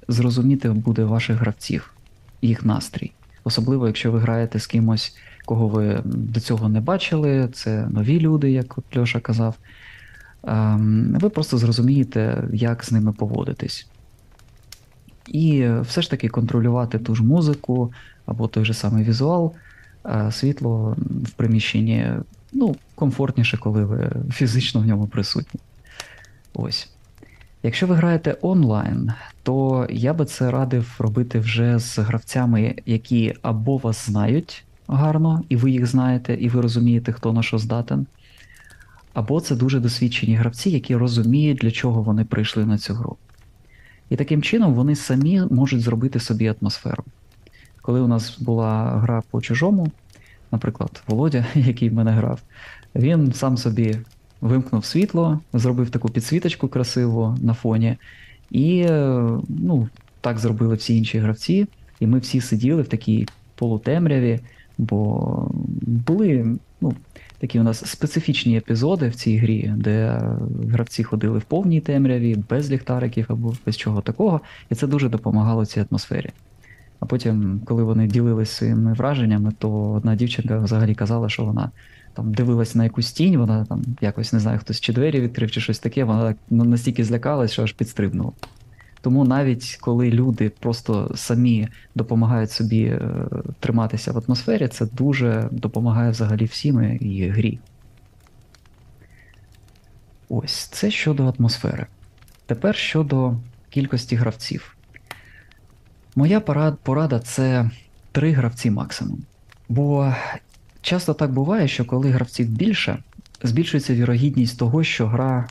зрозуміти 0.07 0.69
буде 0.69 1.03
ваших 1.03 1.37
гравців, 1.37 1.93
їх 2.41 2.65
настрій. 2.65 3.11
Особливо, 3.43 3.87
якщо 3.87 4.11
ви 4.11 4.19
граєте 4.19 4.59
з 4.59 4.67
кимось, 4.67 5.17
кого 5.45 5.67
ви 5.67 6.01
до 6.05 6.39
цього 6.39 6.69
не 6.69 6.81
бачили, 6.81 7.49
це 7.53 7.87
нові 7.89 8.19
люди, 8.19 8.51
як 8.51 8.77
Льоша 8.97 9.19
казав. 9.19 9.55
Ем, 10.47 11.17
Ви 11.19 11.29
просто 11.29 11.57
зрозумієте, 11.57 12.43
як 12.53 12.83
з 12.83 12.91
ними 12.91 13.11
поводитись. 13.11 13.87
І 15.27 15.67
все 15.81 16.01
ж 16.01 16.09
таки 16.09 16.29
контролювати 16.29 16.99
ту 16.99 17.15
ж 17.15 17.23
музику 17.23 17.93
або 18.25 18.47
той 18.47 18.65
же 18.65 18.73
самий 18.73 19.03
візуал, 19.03 19.53
світло 20.31 20.97
в 21.23 21.31
приміщенні 21.31 22.07
ну, 22.53 22.75
комфортніше, 22.95 23.57
коли 23.57 23.85
ви 23.85 24.11
фізично 24.31 24.81
в 24.81 24.85
ньому 24.85 25.07
присутні. 25.07 25.59
Ось. 26.53 26.89
Якщо 27.63 27.87
ви 27.87 27.95
граєте 27.95 28.37
онлайн, 28.41 29.11
то 29.43 29.87
я 29.89 30.13
би 30.13 30.25
це 30.25 30.51
радив 30.51 30.95
робити 30.99 31.39
вже 31.39 31.79
з 31.79 31.97
гравцями, 31.99 32.75
які 32.85 33.35
або 33.41 33.77
вас 33.77 34.05
знають 34.05 34.65
гарно, 34.87 35.43
і 35.49 35.55
ви 35.55 35.71
їх 35.71 35.85
знаєте, 35.85 36.33
і 36.33 36.49
ви 36.49 36.61
розумієте, 36.61 37.11
хто 37.11 37.33
на 37.33 37.43
що 37.43 37.57
здатен. 37.57 38.05
Або 39.13 39.41
це 39.41 39.55
дуже 39.55 39.79
досвідчені 39.79 40.35
гравці, 40.35 40.69
які 40.69 40.95
розуміють, 40.95 41.57
для 41.57 41.71
чого 41.71 42.01
вони 42.01 42.25
прийшли 42.25 42.65
на 42.65 42.77
цю 42.77 42.93
гру. 42.93 43.17
І 44.09 44.15
таким 44.15 44.41
чином 44.41 44.73
вони 44.73 44.95
самі 44.95 45.41
можуть 45.51 45.81
зробити 45.81 46.19
собі 46.19 46.53
атмосферу. 46.61 47.03
Коли 47.81 48.01
у 48.01 48.07
нас 48.07 48.39
була 48.39 48.99
гра 48.99 49.23
по 49.31 49.41
чужому, 49.41 49.91
наприклад, 50.51 51.03
Володя, 51.07 51.45
який 51.55 51.89
в 51.89 51.93
мене 51.93 52.11
грав, 52.11 52.39
він 52.95 53.33
сам 53.33 53.57
собі 53.57 53.97
вимкнув 54.41 54.85
світло, 54.85 55.39
зробив 55.53 55.89
таку 55.89 56.09
підсвіточку 56.09 56.67
красиву 56.67 57.37
на 57.41 57.53
фоні, 57.53 57.97
і 58.51 58.79
е, 58.79 59.29
ну, 59.49 59.89
так 60.21 60.39
зробили 60.39 60.75
всі 60.75 60.97
інші 60.97 61.19
гравці, 61.19 61.67
і 61.99 62.07
ми 62.07 62.19
всі 62.19 62.41
сиділи 62.41 62.81
в 62.81 62.87
такій 62.87 63.27
полутемряві, 63.55 64.39
бо 64.77 65.51
були 65.81 66.57
ну, 66.81 66.93
такі 67.43 67.59
у 67.59 67.63
нас 67.63 67.85
специфічні 67.85 68.57
епізоди 68.57 69.09
в 69.09 69.15
цій 69.15 69.37
грі, 69.37 69.73
де 69.77 70.21
гравці 70.69 71.03
ходили 71.03 71.39
в 71.39 71.41
повній 71.41 71.81
темряві, 71.81 72.37
без 72.49 72.71
ліхтариків 72.71 73.25
або 73.29 73.53
без 73.65 73.77
чого 73.77 74.01
такого, 74.01 74.41
і 74.69 74.75
це 74.75 74.87
дуже 74.87 75.09
допомагало 75.09 75.65
цій 75.65 75.85
атмосфері. 75.89 76.29
А 76.99 77.05
потім, 77.05 77.61
коли 77.65 77.83
вони 77.83 78.07
ділилися 78.07 78.53
своїми 78.53 78.93
враженнями, 78.93 79.51
то 79.59 79.91
одна 79.91 80.15
дівчинка 80.15 80.59
взагалі 80.59 80.95
казала, 80.95 81.29
що 81.29 81.45
вона 81.45 81.71
там 82.13 82.33
дивилась 82.33 82.75
на 82.75 82.83
якусь 82.83 83.11
тінь, 83.11 83.37
вона 83.37 83.65
там 83.65 83.83
якось 84.01 84.33
не 84.33 84.39
знаю, 84.39 84.59
хтось 84.59 84.81
чи 84.81 84.93
двері 84.93 85.21
відкрив, 85.21 85.51
чи 85.51 85.61
щось 85.61 85.79
таке, 85.79 86.03
вона 86.03 86.27
так 86.27 86.37
настільки 86.49 87.03
злякалась, 87.03 87.51
що 87.51 87.63
аж 87.63 87.73
підстрибнула. 87.73 88.31
Тому 89.03 89.25
навіть 89.25 89.77
коли 89.81 90.11
люди 90.11 90.49
просто 90.49 91.11
самі 91.15 91.67
допомагають 91.95 92.51
собі 92.51 92.83
е, 92.83 93.01
триматися 93.59 94.11
в 94.11 94.23
атмосфері, 94.27 94.67
це 94.67 94.85
дуже 94.85 95.49
допомагає 95.51 96.11
взагалі 96.11 96.45
всім 96.45 96.97
і 97.01 97.27
грі. 97.27 97.59
Ось 100.29 100.53
це 100.53 100.91
щодо 100.91 101.33
атмосфери. 101.37 101.85
Тепер 102.45 102.75
щодо 102.75 103.35
кількості 103.69 104.15
гравців. 104.15 104.77
Моя 106.15 106.39
порад- 106.39 106.77
порада 106.83 107.19
це 107.19 107.69
три 108.11 108.31
гравці 108.31 108.71
максимум. 108.71 109.19
Бо 109.69 110.13
часто 110.81 111.13
так 111.13 111.31
буває, 111.31 111.67
що 111.67 111.85
коли 111.85 112.09
гравців 112.09 112.49
більше, 112.49 112.97
збільшується 113.43 113.93
вірогідність 113.93 114.59
того, 114.59 114.83
що 114.83 115.07
гра 115.07 115.47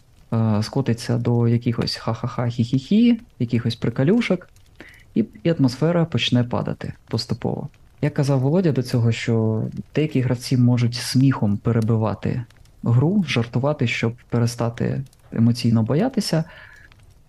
скотиться 0.62 1.18
до 1.18 1.48
якихось 1.48 1.96
ха-ха-ха, 1.96 2.42
хі-хі-хі, 2.42 3.20
якихось 3.38 3.76
приколюшок, 3.76 4.48
і, 5.14 5.24
і 5.42 5.50
атмосфера 5.50 6.04
почне 6.04 6.44
падати 6.44 6.92
поступово. 7.08 7.68
Як 8.02 8.14
казав 8.14 8.40
Володя 8.40 8.72
до 8.72 8.82
цього, 8.82 9.12
що 9.12 9.64
деякі 9.94 10.20
гравці 10.20 10.56
можуть 10.56 10.94
сміхом 10.94 11.56
перебивати 11.56 12.44
гру, 12.82 13.24
жартувати, 13.28 13.86
щоб 13.86 14.14
перестати 14.28 15.02
емоційно 15.32 15.82
боятися. 15.82 16.44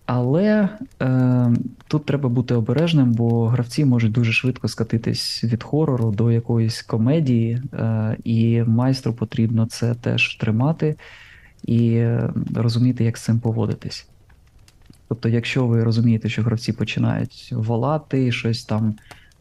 Але 0.06 0.68
е, 1.02 1.50
тут 1.88 2.06
треба 2.06 2.28
бути 2.28 2.54
обережним, 2.54 3.12
бо 3.12 3.46
гравці 3.46 3.84
можуть 3.84 4.12
дуже 4.12 4.32
швидко 4.32 4.68
скатитись 4.68 5.44
від 5.44 5.62
хорору 5.62 6.10
до 6.10 6.32
якоїсь 6.32 6.82
комедії, 6.82 7.62
е, 7.72 8.16
і 8.24 8.62
майстру 8.62 9.12
потрібно 9.12 9.66
це 9.66 9.94
теж 9.94 10.36
тримати 10.36 10.96
і 11.64 11.94
е, 11.94 12.30
розуміти, 12.54 13.04
як 13.04 13.18
з 13.18 13.22
цим 13.22 13.40
поводитись. 13.40 14.06
Тобто, 15.08 15.28
якщо 15.28 15.66
ви 15.66 15.84
розумієте, 15.84 16.28
що 16.28 16.42
гравці 16.42 16.72
починають 16.72 17.48
волати, 17.52 18.32
щось 18.32 18.64
там 18.64 18.94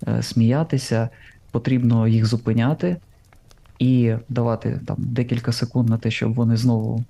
е, 0.08 0.24
сміятися, 0.24 1.10
потрібно 1.52 2.08
їх 2.08 2.26
зупиняти 2.26 2.98
і 3.80 4.14
давати 4.30 4.80
там 4.88 4.96
декілька 5.00 5.52
секунд 5.52 5.90
на 5.90 5.98
те, 5.98 6.12
щоб 6.12 6.34
вони 6.34 6.58
знову 6.58 7.04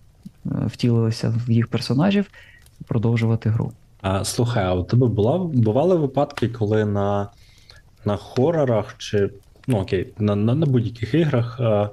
е, 0.45 0.49
втілилися 0.65 1.33
в 1.47 1.51
їх 1.51 1.67
персонажів, 1.67 2.25
продовжувати 2.87 3.49
гру. 3.49 3.71
А, 4.01 4.23
слухай, 4.23 4.65
а 4.65 4.73
у 4.73 4.83
тебе 4.83 5.07
була, 5.07 5.37
бували 5.37 5.95
випадки, 5.95 6.49
коли 6.49 6.85
на, 6.85 7.29
на 8.05 8.17
хорорах 8.17 8.95
чи. 8.97 9.29
Ну 9.67 9.77
окей, 9.77 10.13
на, 10.19 10.35
на, 10.35 10.55
на 10.55 10.65
будь-яких 10.65 11.13
іграх 11.13 11.59
а, 11.59 11.89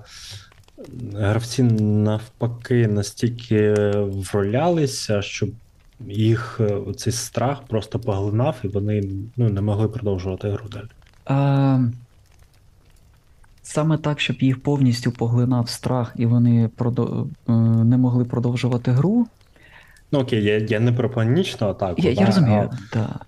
гравці 1.14 1.62
навпаки 1.62 2.88
настільки 2.88 3.72
вролялися, 4.32 5.22
щоб 5.22 5.50
їх 6.08 6.60
е, 6.60 6.78
цей 6.96 7.12
страх 7.12 7.62
просто 7.62 7.98
поглинав, 7.98 8.56
і 8.64 8.68
вони 8.68 9.02
ну, 9.36 9.48
не 9.48 9.60
могли 9.60 9.88
продовжувати 9.88 10.50
гру 10.50 10.68
далі. 10.72 10.88
А, 11.26 11.80
саме 13.62 13.98
так, 13.98 14.20
щоб 14.20 14.36
їх 14.40 14.62
повністю 14.62 15.12
поглинав 15.12 15.68
страх, 15.68 16.12
і 16.16 16.26
вони 16.26 16.70
продо- 16.78 17.26
е, 17.48 17.52
не 17.84 17.96
могли 17.96 18.24
продовжувати 18.24 18.90
гру. 18.90 19.26
Ну 20.12 20.18
окей, 20.18 20.44
я, 20.44 20.58
я 20.58 20.80
не 20.80 20.92
про 20.92 21.10
панічну 21.10 21.68
атаку. 21.68 22.02
Я, 22.02 22.14
да, 22.14 22.20
я 22.20 22.26
розумію, 22.26 22.70
так. 22.92 23.26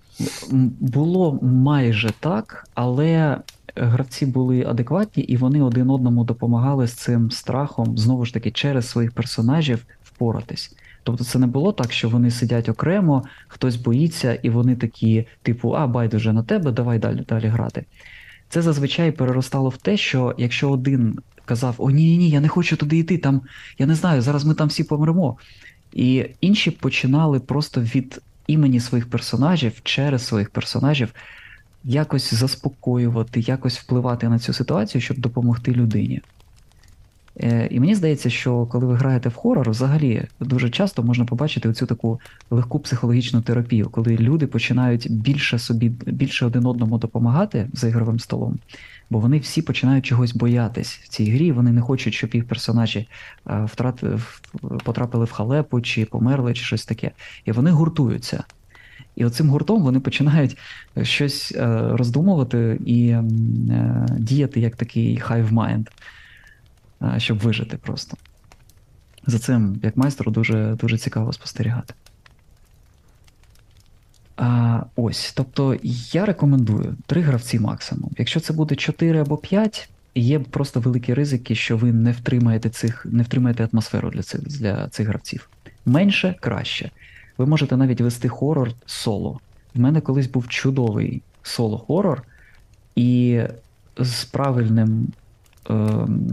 Було 0.81 1.39
майже 1.43 2.11
так, 2.21 2.69
але 2.75 3.39
гравці 3.77 4.27
були 4.27 4.65
адекватні, 4.65 5.23
і 5.23 5.37
вони 5.37 5.63
один 5.63 5.91
одному 5.91 6.25
допомагали 6.25 6.87
з 6.87 6.93
цим 6.93 7.31
страхом, 7.31 7.99
знову 7.99 8.25
ж 8.25 8.35
таки, 8.35 8.51
через 8.51 8.89
своїх 8.89 9.13
персонажів 9.13 9.85
впоратись. 10.05 10.77
Тобто 11.03 11.25
це 11.25 11.39
не 11.39 11.47
було 11.47 11.73
так, 11.73 11.93
що 11.93 12.09
вони 12.09 12.31
сидять 12.31 12.69
окремо, 12.69 13.25
хтось 13.49 13.77
боїться, 13.77 14.35
і 14.35 14.51
вони 14.51 14.77
такі, 14.77 15.27
типу, 15.43 15.71
а 15.77 15.87
байдуже 15.87 16.33
на 16.33 16.43
тебе, 16.43 16.73
давай 16.73 16.99
далі 16.99 17.25
далі 17.29 17.47
грати. 17.47 17.85
Це 18.49 18.63
зазвичай 18.63 19.13
переростало 19.13 19.69
в 19.69 19.77
те, 19.77 19.97
що 19.97 20.35
якщо 20.39 20.71
один 20.71 21.19
казав: 21.45 21.75
О, 21.79 21.91
ні, 21.91 22.17
ні, 22.17 22.31
я 22.31 22.41
не 22.41 22.49
хочу 22.49 22.77
туди 22.77 22.99
йти, 22.99 23.19
там 23.19 23.41
я 23.79 23.87
не 23.87 23.95
знаю, 23.95 24.23
зараз 24.23 24.45
ми 24.45 24.55
там 24.55 24.69
всі 24.69 24.85
помремо. 24.85 25.37
І 25.93 26.27
інші 26.41 26.71
починали 26.71 27.41
просто 27.41 27.81
від 27.81 28.23
імені 28.47 28.81
своїх 28.81 29.11
персонажів, 29.11 29.81
через 29.83 30.27
своїх 30.27 30.51
персонажів, 30.51 31.15
якось 31.85 32.35
заспокоювати, 32.35 33.41
якось 33.41 33.79
впливати 33.79 34.29
на 34.29 34.39
цю 34.39 34.53
ситуацію, 34.53 35.03
щоб 35.03 35.19
допомогти 35.19 35.73
людині. 35.73 36.21
Е, 37.41 37.69
І 37.71 37.81
мені 37.81 37.95
здається, 37.95 38.31
що 38.31 38.67
коли 38.67 38.87
ви 38.87 38.95
граєте 38.95 39.29
в 39.29 39.35
хорор, 39.35 39.71
взагалі 39.71 40.25
дуже 40.41 40.71
часто 40.71 41.03
можна 41.03 41.25
побачити 41.25 41.69
оцю 41.69 41.87
таку 41.87 42.21
легку 42.51 42.79
психологічну 42.79 43.41
терапію, 43.41 43.91
коли 43.91 44.17
люди 44.17 44.47
починають 44.47 45.07
більше 45.11 45.59
собі, 45.59 45.89
більше 45.89 46.47
один 46.47 46.67
одному 46.67 46.99
допомагати 46.99 47.69
за 47.73 47.89
ігровим 47.89 48.21
столом, 48.21 48.59
бо 49.11 49.19
вони 49.19 49.39
всі 49.39 49.63
починають 49.63 50.07
чогось 50.07 50.35
боятись 50.35 51.01
в 51.03 51.09
цій 51.09 51.31
грі. 51.31 51.53
Вони 51.53 51.73
не 51.73 51.81
хочуть, 51.81 52.15
щоб 52.15 52.35
їх 52.35 52.49
персонажі 52.49 53.09
е, 53.51 53.65
втрат... 53.65 54.05
потрапили 54.85 55.25
в 55.25 55.31
халепу 55.31 55.81
чи 55.81 56.05
померли, 56.05 56.55
чи 56.55 56.65
щось 56.65 56.85
таке. 56.85 57.11
І 57.45 57.53
вони 57.53 57.71
гуртуються. 57.71 58.45
І 59.17 59.25
оцим 59.25 59.49
гуртом 59.49 59.83
вони 59.83 60.01
починають 60.01 60.59
щось 61.03 61.53
е, 61.57 61.89
роздумувати 61.93 62.79
і 62.87 63.09
е, 63.09 63.25
діяти 64.19 64.61
як 64.61 64.77
такий 64.77 65.23
hive 65.23 65.51
mind, 65.51 65.89
е, 67.03 67.21
щоб 67.21 67.39
вижити 67.39 67.77
просто. 67.77 68.17
За 69.27 69.39
цим, 69.39 69.81
як 69.83 69.97
майстру, 69.97 70.31
дуже, 70.31 70.77
дуже 70.81 70.99
цікаво 70.99 71.33
спостерігати. 71.33 71.95
А, 74.37 74.83
ось, 74.97 75.33
тобто 75.33 75.77
я 76.13 76.27
рекомендую 76.27 76.97
три 77.07 77.21
гравці 77.21 77.59
максимум. 77.59 78.11
Якщо 78.19 78.41
це 78.41 78.53
буде 78.53 78.75
4 78.75 79.21
або 79.21 79.37
5, 79.37 79.89
є 80.15 80.39
просто 80.39 80.81
великі 80.81 81.15
ризики, 81.15 81.55
що 81.55 81.77
ви 81.77 81.93
не 81.93 82.13
втримаєте 82.13 82.71
цих, 82.71 83.07
не 83.11 83.23
втримаєте 83.23 83.69
атмосферу 83.73 84.11
для 84.11 84.23
цих, 84.23 84.43
для 84.43 84.89
цих 84.89 85.09
гравців. 85.09 85.49
Менше 85.87 86.35
краще. 86.41 86.91
Ви 87.39 87.47
можете 87.47 87.77
навіть 87.77 88.01
вести 88.01 88.29
хорор 88.29 88.71
соло. 88.87 89.41
В 89.75 89.81
мене 89.81 90.01
колись 90.01 90.27
був 90.27 90.49
чудовий 90.49 91.23
соло-хорор, 91.43 92.23
і 92.97 93.41
з 93.99 94.25
правильним 94.25 95.09
ем, 95.71 96.27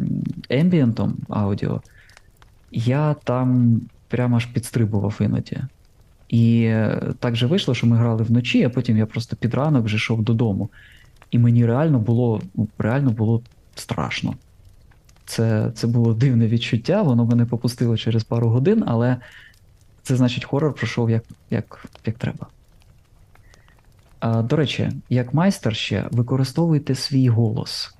ембієнтом 0.50 1.18
аудіо 1.30 1.82
я 2.72 3.14
там 3.14 3.82
прямо 4.08 4.38
аж 4.38 4.46
підстрибував 4.46 5.18
іноді. 5.22 5.58
І 6.30 6.64
е, 6.64 7.02
так 7.20 7.36
же 7.36 7.48
вийшло, 7.48 7.74
що 7.74 7.88
ми 7.88 7.98
грали 7.98 8.24
вночі, 8.24 8.64
а 8.64 8.70
потім 8.70 8.98
я 8.98 9.06
просто 9.06 9.36
під 9.36 9.54
ранок 9.54 9.86
вже 9.86 9.96
йшов 9.96 10.24
додому. 10.24 10.70
І 11.32 11.40
мені 11.40 11.66
реально 11.66 12.00
було, 12.00 12.42
реально 12.78 13.12
було 13.12 13.42
страшно. 13.76 14.36
Це, 15.26 15.72
це 15.76 15.88
було 15.88 16.14
дивне 16.14 16.48
відчуття, 16.48 17.02
воно 17.02 17.26
мене 17.26 17.46
попустило 17.46 17.98
через 17.98 18.24
пару 18.24 18.50
годин, 18.50 18.84
але 18.88 19.18
це 20.04 20.16
значить, 20.16 20.46
хорор 20.46 20.74
пройшов 20.74 21.10
як, 21.10 21.24
як, 21.50 21.86
як 22.06 22.18
треба. 22.18 22.48
А, 24.20 24.42
до 24.42 24.56
речі, 24.56 24.92
як 25.10 25.34
майстер 25.34 25.76
ще 25.76 26.06
використовуйте 26.12 26.96
свій 26.96 27.30
голос. 27.30 27.94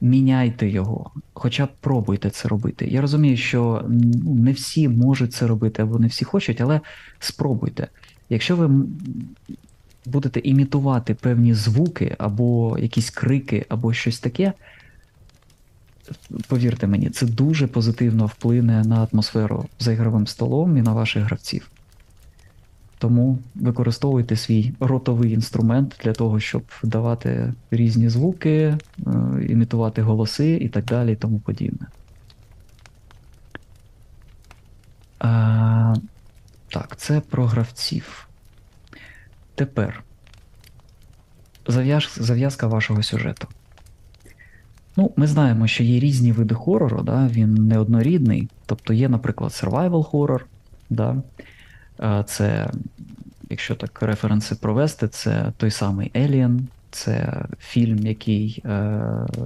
Міняйте 0.00 0.68
його, 0.68 1.10
хоча 1.34 1.66
б 1.66 1.68
пробуйте 1.80 2.30
це 2.30 2.48
робити. 2.48 2.86
Я 2.86 3.00
розумію, 3.00 3.36
що 3.36 3.84
ну, 3.88 4.34
не 4.34 4.52
всі 4.52 4.88
можуть 4.88 5.32
це 5.32 5.46
робити 5.46 5.82
або 5.82 5.98
не 5.98 6.06
всі 6.06 6.24
хочуть, 6.24 6.60
але 6.60 6.80
спробуйте. 7.18 7.88
Якщо 8.28 8.56
ви 8.56 8.86
будете 10.06 10.40
імітувати 10.40 11.14
певні 11.14 11.54
звуки, 11.54 12.16
або 12.18 12.78
якісь 12.78 13.10
крики, 13.10 13.66
або 13.68 13.92
щось 13.92 14.18
таке, 14.18 14.52
повірте 16.48 16.86
мені, 16.86 17.10
це 17.10 17.26
дуже 17.26 17.66
позитивно 17.66 18.26
вплине 18.26 18.84
на 18.84 19.08
атмосферу 19.12 19.66
за 19.78 19.92
ігровим 19.92 20.26
столом 20.26 20.76
і 20.76 20.82
на 20.82 20.92
ваших 20.92 21.24
гравців. 21.24 21.70
Тому 22.98 23.38
використовуйте 23.54 24.36
свій 24.36 24.72
ротовий 24.80 25.32
інструмент 25.32 25.96
для 26.04 26.12
того, 26.12 26.40
щоб 26.40 26.62
давати 26.82 27.52
різні 27.70 28.08
звуки, 28.08 28.52
е, 28.56 28.78
імітувати 29.48 30.02
голоси 30.02 30.50
і 30.50 30.68
так 30.68 30.84
далі, 30.84 31.12
і 31.12 31.16
тому 31.16 31.38
подібне. 31.38 31.86
А, 35.18 35.94
так, 36.68 36.96
це 36.96 37.20
про 37.20 37.46
гравців. 37.46 38.28
Тепер 39.54 40.02
зав'яз- 41.66 42.22
зав'язка 42.22 42.66
вашого 42.66 43.02
сюжету. 43.02 43.48
Ну, 44.96 45.12
ми 45.16 45.26
знаємо, 45.26 45.66
що 45.66 45.82
є 45.82 46.00
різні 46.00 46.32
види 46.32 46.54
хорору, 46.54 47.02
да? 47.02 47.28
він 47.32 47.54
неоднорідний. 47.54 48.48
Тобто 48.66 48.92
є, 48.92 49.08
наприклад, 49.08 49.50
survival 49.50 50.02
хорор, 50.02 50.46
да? 50.90 51.16
Е, 52.00 52.24
Це, 52.26 52.70
якщо 53.50 53.74
так 53.74 54.02
референси 54.02 54.54
провести, 54.54 55.08
це 55.08 55.52
той 55.56 55.70
самий 55.70 56.10
Alien, 56.14 56.60
це 56.90 57.44
фільм, 57.60 58.06
який 58.06 58.62
е, 58.64 59.00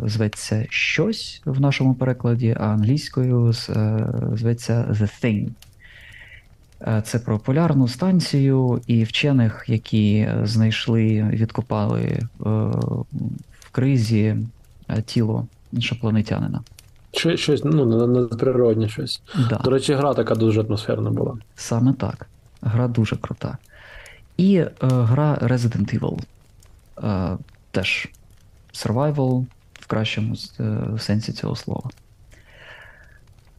зветься 0.04 0.66
Щось 0.70 1.42
в 1.44 1.60
нашому 1.60 1.94
перекладі, 1.94 2.56
а 2.60 2.64
англійською 2.64 3.48
е, 3.48 3.52
зветься 4.34 4.86
The 4.90 5.24
Thing. 5.24 5.48
Е, 6.82 7.02
Це 7.06 7.18
про 7.18 7.38
полярну 7.38 7.88
станцію 7.88 8.80
і 8.86 9.04
вчених, 9.04 9.64
які 9.66 10.28
знайшли, 10.42 11.30
відкопали 11.32 12.02
е, 12.02 12.20
в 13.60 13.70
кризі 13.72 14.24
е, 14.24 14.36
тіло 15.06 15.46
іншопланетянина. 15.72 16.60
Що- 17.12 17.36
Щось 17.36 17.64
ну, 17.64 17.84
на- 17.86 18.06
надприродне 18.06 18.88
щось. 18.88 19.22
Да. 19.50 19.56
До 19.64 19.70
речі, 19.70 19.94
гра 19.94 20.14
така 20.14 20.34
дуже 20.34 20.60
атмосферна 20.60 21.10
була. 21.10 21.36
Саме 21.56 21.92
так. 21.92 22.26
Гра 22.62 22.88
дуже 22.88 23.16
крута. 23.16 23.58
І 24.36 24.56
е, 24.56 24.70
гра 24.82 25.38
Resident 25.42 25.98
Evil. 26.00 26.18
Е, 27.04 27.38
теж 27.70 28.08
survival 28.74 29.44
в 29.80 29.86
кращому 29.86 30.34
е, 30.60 30.78
сенсі 30.98 31.32
цього 31.32 31.56
слова. 31.56 31.90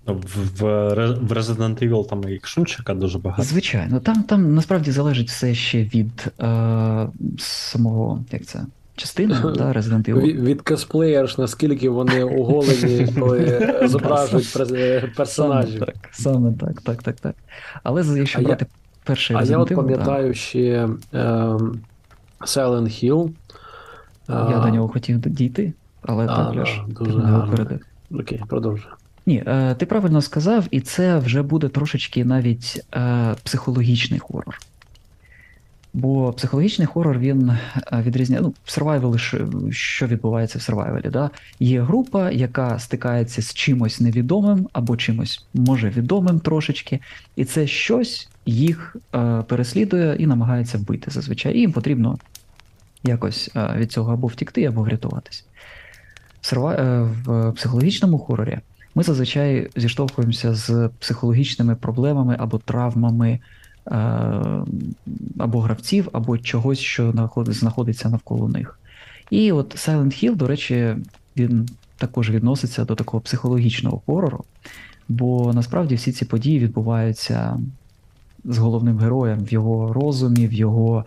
Ну, 0.08 0.13
В, 0.13 0.60
в, 0.60 0.63
Resident 1.34 1.84
Evil 1.89 2.08
там 2.10 2.30
і 2.30 2.34
екшунчика 2.36 2.94
дуже 2.94 3.20
багато. 3.20 3.44
Звичайно, 3.44 4.00
там, 4.00 4.24
там 4.24 4.56
насправді 4.56 4.91
залежить 4.91 5.28
все 5.30 5.56
ще 5.56 5.84
від 5.84 6.28
е, 6.41 7.08
самого, 7.39 8.24
як 8.32 8.46
це, 8.46 8.65
частини, 9.02 9.36
да, 9.44 9.72
Resident 9.74 10.10
Evil. 10.10 10.22
Від, 10.22 10.40
від 10.40 10.62
косплеєрш, 10.62 11.38
наскільки 11.38 11.90
вони 11.90 12.24
оголені, 12.24 13.08
коли 13.20 13.80
зображують 13.88 14.46
през- 14.56 15.16
персонажів. 15.16 15.74
Саме 15.80 15.86
так, 15.86 16.10
саме 16.12 16.54
так, 16.54 16.82
так, 16.82 17.04
так, 17.04 17.16
так. 17.20 17.36
Але 17.84 18.04
якщо 18.18 18.40
А 18.40 18.42
я- 18.42 18.48
брати 18.48 18.66
перший 19.04 19.38
А 19.38 19.44
я 19.44 19.58
от 19.58 19.72
Evil, 19.72 19.76
пам'ятаю 19.76 20.34
ще 20.34 20.90
ем, 21.14 21.80
Silent 22.42 22.88
Hill. 23.04 23.30
я 24.30 24.60
до 24.64 24.70
нього 24.70 24.88
хотів 24.88 25.20
дійти, 25.20 25.74
але 26.02 26.26
А, 26.26 26.28
так, 26.46 26.56
Леш, 26.56 26.82
да, 26.88 27.06
ти 27.06 27.12
мене 27.12 27.38
випередив. 27.38 27.80
Окей, 28.20 28.42
продовжуй. 28.50 28.92
Ні, 29.26 29.44
е, 29.48 29.76
ти 29.76 29.86
правильно 29.86 30.22
сказав, 30.22 30.66
і 30.72 30.82
це 30.82 31.18
вже 31.18 31.42
буде 31.42 31.68
трошечки 31.70 32.26
навіть 32.26 32.86
е, 32.96 33.36
психологічний 33.44 34.20
хорор. 34.20 34.60
Бо 35.94 36.34
психологічний 36.34 36.88
хорор 36.88 37.20
він 37.20 37.50
е, 37.50 37.58
відрізняє. 38.02 38.42
Ну, 38.42 38.54
survival, 38.68 39.18
що- 39.72 40.08
відбувається 40.08 40.60
в 40.60 40.62
сервайвалі? 40.62 41.10
Да? 41.10 41.30
Є 41.60 41.82
група, 41.82 42.32
яка 42.32 42.80
стикається 42.80 43.42
з 43.42 43.54
чимось 43.54 44.00
невідомим 44.00 44.68
або 44.74 44.98
чимось 44.98 45.46
може 45.54 45.90
відомим 45.90 46.40
трошечки, 46.40 47.00
і 47.36 47.46
це 47.46 47.68
щось 47.68 48.30
їх 48.46 48.96
е, 49.16 49.44
переслідує 49.48 50.16
і 50.20 50.28
намагається 50.28 50.78
вбити 50.78 51.12
зазвичай. 51.12 51.56
І 51.58 51.60
їм 51.60 51.72
потрібно 51.72 52.18
якось 53.04 53.52
е, 53.56 53.76
від 53.78 53.92
цього 53.92 54.14
або 54.14 54.28
втікти, 54.28 54.66
або 54.66 54.84
врятуватись. 54.84 55.46
В, 56.42 56.46
серва... 56.46 56.74
е, 56.74 57.02
в 57.02 57.52
психологічному 57.52 58.20
хорорі 58.20 58.60
ми 58.96 59.04
зазвичай 59.04 59.70
зіштовхуємося 59.76 60.54
з 60.54 60.90
психологічними 61.00 61.76
проблемами 61.76 62.36
або 62.40 62.58
травмами 62.58 63.40
або 65.38 65.62
гравців, 65.62 66.10
або 66.13 66.38
чогось, 66.38 66.80
що 66.80 67.30
знаходиться 67.48 68.10
навколо 68.10 68.50
них. 68.50 68.80
І 69.30 69.52
от 69.52 69.76
Silent 69.76 70.24
Hill, 70.24 70.36
до 70.36 70.48
речі, 70.48 70.96
він 71.38 71.70
також 71.98 72.30
відноситься 72.30 72.86
до 72.86 72.96
такого 72.96 73.22
психологічного 73.22 74.02
хорору, 74.06 74.44
бо 75.10 75.54
насправді 75.54 75.96
всі 75.96 76.12
ці 76.12 76.26
події 76.26 76.60
відбуваються 76.60 77.60
з 78.46 78.58
головним 78.58 78.98
героєм 78.98 79.39
в 79.39 79.54
його 79.54 79.94
розумі, 79.94 80.48
в 80.48 80.54
його 80.54 81.06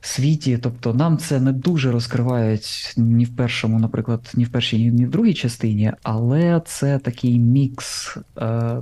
світі. 0.00 0.58
Тобто 0.62 0.94
нам 0.94 1.18
це 1.18 1.40
не 1.40 1.52
дуже 1.52 1.92
розкривають 1.92 2.94
ні 2.96 3.24
в 3.24 3.36
першому, 3.36 3.78
наприклад, 3.78 4.32
ні 4.34 4.44
в 4.44 4.48
першій, 4.48 4.78
ні, 4.78 4.90
ні 4.90 5.06
в 5.06 5.10
другій 5.10 5.34
частині, 5.34 5.92
але 6.02 6.62
це 6.66 6.98
такий 6.98 7.38
мікс 7.38 8.16
е, 8.38 8.76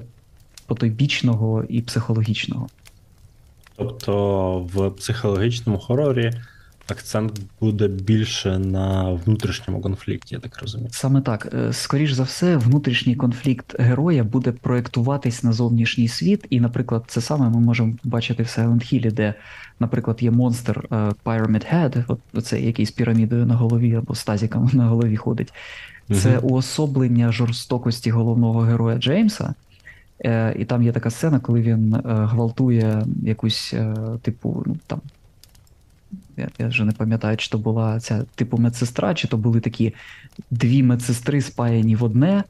потойбічного 0.67 1.65
і 1.69 1.83
психологічного. 1.83 2.69
Тобто 3.77 4.59
в 4.75 4.91
психологічному 4.91 5.79
хорорі 5.79 6.33
акцент 6.89 7.41
буде 7.61 7.89
більше 7.89 8.59
на 8.59 9.11
внутрішньому 9.11 9.81
конфлікті, 9.81 10.35
я 10.35 10.41
так 10.41 10.59
розумію. 10.63 10.89
Саме 10.93 11.21
так, 11.21 11.55
Е, 11.55 11.73
скоріш 11.73 12.13
за 12.13 12.23
все, 12.23 12.57
внутрішній 12.57 13.17
конфлікт 13.17 13.77
героя 13.79 14.25
буде 14.25 14.53
проєктуватись 14.53 15.43
на 15.43 15.53
зовнішній 15.53 16.09
світ, 16.09 16.47
і, 16.51 16.61
наприклад, 16.61 17.05
це 17.07 17.21
саме 17.21 17.49
ми 17.49 17.61
можемо 17.61 17.95
бачити 18.05 18.43
в 18.43 18.47
Silent 18.47 18.95
Hill, 18.95 19.13
де, 19.13 19.35
наприклад, 19.81 20.19
є 20.21 20.31
монстр 20.31 20.89
е, 20.91 20.95
Pyramid 21.25 21.75
Head, 21.75 22.05
от 22.09 22.21
оцей 22.35 22.67
який 22.67 22.87
з 22.87 22.91
пірамідою 22.91 23.47
на 23.47 23.55
голові 23.55 23.95
або 23.95 24.15
з 24.15 24.25
тазіком 24.25 24.71
на 24.73 24.87
голові 24.87 25.17
ходить. 25.17 25.53
Це 26.15 26.39
уособлення 26.39 27.33
жорстокості 27.33 28.11
головного 28.11 28.61
героя 28.61 28.99
Джеймса. 28.99 29.55
Е, 30.25 30.55
і 30.59 30.65
там 30.65 30.83
є 30.83 30.93
така 30.93 31.11
сцена, 31.11 31.41
коли 31.41 31.61
він 31.61 31.95
е, 31.95 32.01
гвалтує 32.05 33.07
якусь, 33.23 33.75
е, 33.75 33.95
типу, 34.23 34.63
ну 34.67 34.77
там. 34.87 35.01
Я, 36.37 36.49
я 36.59 36.69
вже 36.69 36.85
не 36.85 36.93
пам'ятаю, 36.93 37.37
чи 37.37 37.51
то 37.51 37.59
була 37.59 38.01
ця 38.01 38.25
типу 38.35 38.59
медсестра, 38.59 39.15
чи 39.15 39.29
то 39.29 39.37
були 39.37 39.61
такі 39.61 39.95
дві 40.51 40.83
медсестри 40.83 41.41
спаяні 41.41 41.97
в 41.97 42.05
одне, 42.05 42.45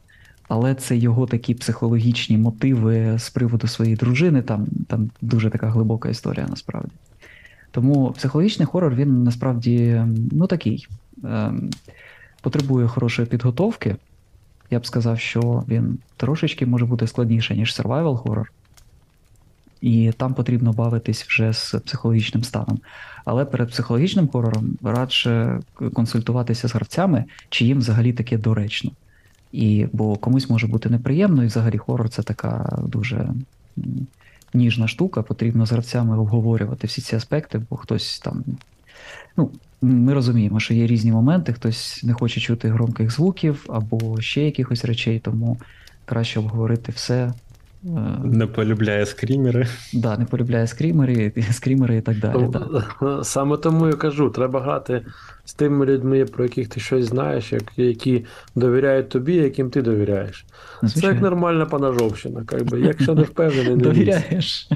але 0.48 0.74
це 0.74 0.96
його 0.96 1.26
такі 1.26 1.54
психологічні 1.54 2.38
мотиви 2.38 3.18
з 3.18 3.30
приводу 3.30 3.66
своєї 3.66 3.96
дружини. 3.96 4.42
Там, 4.42 4.66
там 4.88 5.10
дуже 5.20 5.50
така 5.50 5.68
глибока 5.68 6.08
історія 6.08 6.46
насправді. 6.50 6.92
Тому 7.70 8.10
психологічний 8.10 8.66
хорор 8.66 8.94
він 8.94 9.24
насправді 9.24 10.02
ну 10.32 10.46
такий. 10.46 10.88
Ем, 11.24 11.70
потребує 12.40 12.88
хорошої 12.88 13.28
підготовки. 13.28 13.96
Я 14.70 14.78
б 14.78 14.86
сказав, 14.86 15.20
що 15.20 15.64
він 15.68 15.98
трошечки 16.16 16.66
може 16.66 16.86
бути 16.86 17.06
складніше, 17.06 17.56
ніж 17.56 17.80
survival 17.80 18.22
horror. 18.22 18.44
І 19.80 20.12
там 20.16 20.34
потрібно 20.34 20.72
бавитись 20.72 21.22
вже 21.22 21.52
з 21.52 21.74
психологічним 21.74 22.44
станом. 22.44 22.80
Але 23.24 23.44
перед 23.44 23.70
психологічним 23.70 24.28
хорором 24.28 24.78
радше 24.82 25.60
консультуватися 25.92 26.68
з 26.68 26.74
гравцями, 26.74 27.24
чи 27.48 27.64
їм 27.64 27.78
взагалі 27.78 28.12
таке 28.12 28.38
доречно. 28.38 28.90
І, 29.52 29.86
бо 29.92 30.16
комусь 30.16 30.50
може 30.50 30.66
бути 30.66 30.90
неприємно, 30.90 31.44
і 31.44 31.46
взагалі 31.46 31.78
хорор 31.78 32.08
це 32.08 32.22
така 32.22 32.78
дуже 32.82 33.28
ніжна 34.54 34.88
штука. 34.88 35.22
Потрібно 35.22 35.66
з 35.66 35.72
гравцями 35.72 36.18
обговорювати 36.18 36.86
всі 36.86 37.02
ці 37.02 37.16
аспекти, 37.16 37.62
бо 37.70 37.76
хтось 37.76 38.18
там. 38.18 38.44
Ну, 39.36 39.50
ми 39.82 40.14
розуміємо, 40.14 40.60
що 40.60 40.74
є 40.74 40.86
різні 40.86 41.12
моменти, 41.12 41.52
хтось 41.52 42.04
не 42.04 42.12
хоче 42.12 42.40
чути 42.40 42.68
громких 42.68 43.10
звуків 43.10 43.66
або 43.68 44.20
ще 44.20 44.42
якихось 44.42 44.84
речей, 44.84 45.18
тому 45.18 45.58
краще 46.04 46.38
обговорити 46.38 46.92
все. 46.92 47.32
Не 48.24 48.46
полюбляє 48.46 49.06
скрімери. 49.06 49.66
Да, 49.92 50.16
не 50.18 50.24
полюбляє 50.24 50.66
скрімери, 50.66 51.32
скрімери 51.52 51.96
і 51.96 52.00
так 52.00 52.18
далі. 52.18 52.48
Да. 52.52 53.20
Саме 53.24 53.56
тому 53.56 53.86
я 53.86 53.92
кажу, 53.92 54.30
треба 54.30 54.60
грати 54.60 55.02
з 55.44 55.54
тими 55.54 55.86
людьми, 55.86 56.24
про 56.24 56.44
яких 56.44 56.68
ти 56.68 56.80
щось 56.80 57.04
знаєш, 57.04 57.52
які 57.76 58.24
довіряють 58.54 59.08
тобі, 59.08 59.34
яким 59.34 59.70
ти 59.70 59.82
довіряєш. 59.82 60.46
Це 60.94 61.06
як 61.06 61.20
нормальна 61.20 61.66
панажовщина. 61.66 62.44
Как 62.46 62.64
би. 62.64 62.80
Якщо 62.80 63.14
не 63.14 63.22
впевнений, 63.22 63.76
не. 63.76 63.82
Довіряєш. 63.82 64.68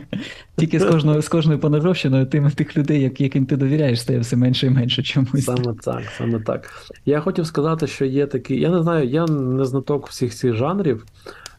Тільки 0.57 0.79
з 0.81 0.85
кожною, 0.85 1.23
з 1.23 1.29
кожною 1.29 1.59
поножовщиною 1.59 2.27
тим, 2.27 2.51
тих 2.51 2.77
людей, 2.77 3.13
яким 3.19 3.47
ти 3.47 3.57
довіряєш, 3.57 4.01
стає 4.01 4.19
все 4.19 4.37
менше 4.37 4.67
і 4.67 4.71
менше 4.71 5.03
чомусь. 5.03 5.45
Саме 5.45 5.75
так, 5.85 6.03
саме 6.19 6.41
так. 6.41 6.71
Я 7.07 7.21
хотів 7.21 7.47
сказати, 7.47 7.87
що 7.87 8.05
є 8.05 8.27
такий. 8.27 8.61
Я 8.61 8.71
не 8.71 8.83
знаю, 8.83 9.09
я 9.09 9.27
не 9.27 9.65
знаток 9.65 10.09
всіх 10.09 10.35
цих 10.35 10.55
жанрів, 10.55 11.05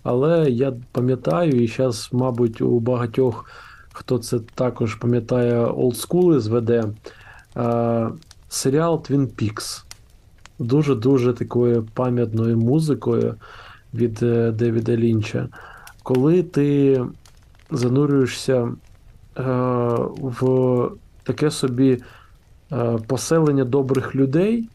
але 0.04 0.50
я 0.50 0.74
пам'ятаю, 0.92 1.64
і 1.64 1.68
зараз, 1.68 2.10
мабуть, 2.12 2.62
у 2.62 2.80
багатьох, 2.80 3.46
хто 3.94 4.18
це 4.18 4.40
також 4.56 4.96
пам'ятає, 4.96 5.66
олдскули 5.66 6.40
зведе. 6.40 6.84
Е, 7.58 8.10
серіал 8.50 9.06
Twin 9.10 9.28
Peaks. 9.28 9.84
Дуже-дуже 10.60 11.34
такою 11.34 11.88
пам'ятною 11.94 12.58
музикою 12.58 13.36
від 13.94 14.24
е, 14.24 14.52
Девіда 14.52 14.96
Лінча. 14.96 15.48
Коли 16.04 16.44
ти 16.44 17.02
занурюєшся 17.72 18.56
е, 18.64 18.72
в 20.22 20.90
таке 21.24 21.52
собі 21.52 22.02
е, 22.72 22.98
поселення 23.08 23.66
добрих 23.66 24.16
людей, 24.16 24.70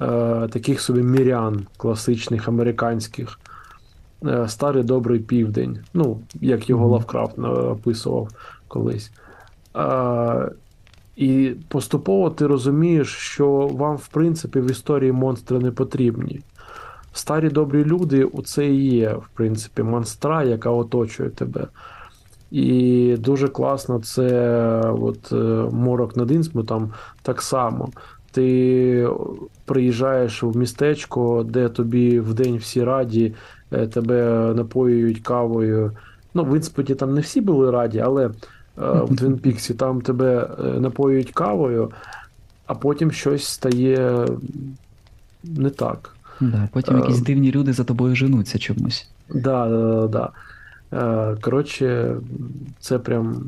е, 0.00 0.48
таких 0.48 0.80
собі 0.80 1.02
мірян 1.02 1.66
класичних 1.76 2.48
американських, 2.48 3.40
старий 4.46 4.82
добрий 4.82 5.18
південь, 5.18 5.78
ну, 5.94 6.20
як 6.40 6.70
його. 6.70 6.88
Лавкрафт 6.88 7.38
описував 7.38 8.28
колись. 8.68 9.10
Е, 9.76 10.50
і 11.16 11.54
поступово 11.68 12.30
ти 12.30 12.46
розумієш, 12.46 13.08
що 13.08 13.50
вам, 13.72 13.96
в 13.96 14.08
принципі, 14.08 14.60
в 14.60 14.70
історії 14.70 15.12
монстри 15.12 15.58
не 15.58 15.70
потрібні. 15.70 16.40
Старі 17.12 17.48
добрі 17.48 17.84
люди 17.84 18.24
у 18.24 18.42
це 18.42 18.66
і 18.66 18.90
є, 18.90 19.12
в 19.12 19.28
принципі, 19.34 19.82
монстра, 19.82 20.42
яка 20.44 20.70
оточує 20.70 21.30
тебе. 21.30 21.66
І 22.50 23.16
дуже 23.18 23.48
класно 23.48 24.00
це 24.00 24.80
от, 24.80 25.32
е, 25.32 25.36
морок 25.72 26.16
над 26.16 26.30
Інсмутом 26.30 26.92
так 27.22 27.42
само. 27.42 27.88
Ти 28.32 29.08
приїжджаєш 29.64 30.42
в 30.42 30.56
містечко, 30.56 31.46
де 31.48 31.68
тобі 31.68 32.20
вдень 32.20 32.56
всі 32.56 32.84
раді, 32.84 33.24
е, 33.26 33.34
тебе 33.70 34.52
напоюють 34.54 35.20
кавою. 35.20 35.92
Ну, 36.34 36.44
в 36.44 36.56
Інспуті 36.56 36.94
там 36.94 37.14
не 37.14 37.20
всі 37.20 37.40
були 37.40 37.70
раді, 37.70 37.98
але 37.98 38.26
е, 38.26 38.30
в 38.76 39.16
Твін 39.18 39.38
Піксі 39.38 39.74
там 39.74 40.00
тебе 40.00 40.50
е, 40.58 40.80
напоюють 40.80 41.30
кавою, 41.30 41.90
а 42.66 42.74
потім 42.74 43.12
щось 43.12 43.44
стає 43.44 44.26
не 45.44 45.70
так. 45.70 46.16
Да, 46.40 46.68
потім 46.72 46.96
Е, 46.96 46.98
якісь 46.98 47.20
дивні 47.20 47.52
люди 47.52 47.72
за 47.72 47.84
тобою 47.84 48.16
женуться 48.16 48.58
чомусь. 48.58 49.08
Да, 49.28 49.68
да, 49.68 50.06
да, 50.06 50.06
да. 50.08 50.30
Е, 51.32 51.36
Коротше, 51.40 52.16
це 52.80 52.98
прям 52.98 53.42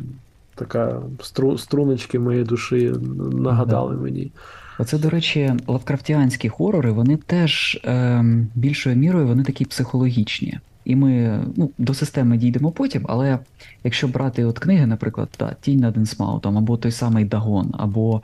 така 0.54 1.02
стру, 1.22 1.58
струночки 1.58 2.18
моєї 2.18 2.44
душі 2.44 2.94
нагадали 3.32 3.96
мені. 3.96 4.32
Оце, 4.78 4.98
до 4.98 5.10
речі, 5.10 5.54
лавкрафтіанські 5.66 6.48
хорори, 6.48 6.90
вони 6.90 7.16
теж 7.16 7.80
ем, 7.84 8.48
більшою 8.54 8.96
мірою 8.96 9.26
вони 9.26 9.44
такі 9.44 9.64
психологічні. 9.64 10.58
І 10.84 10.96
ми 10.96 11.40
ну, 11.56 11.70
до 11.78 11.94
системи 11.94 12.36
дійдемо 12.36 12.70
потім, 12.70 13.04
але 13.08 13.38
якщо 13.84 14.08
брати 14.08 14.44
от 14.44 14.58
книги, 14.58 14.86
наприклад, 14.86 15.28
да, 15.38 15.56
Тінь 15.60 15.80
над 15.80 15.96
Інсмаутом, 15.96 16.58
або 16.58 16.76
той 16.76 16.92
самий 16.92 17.24
Дагон, 17.24 17.74
або 17.78 18.22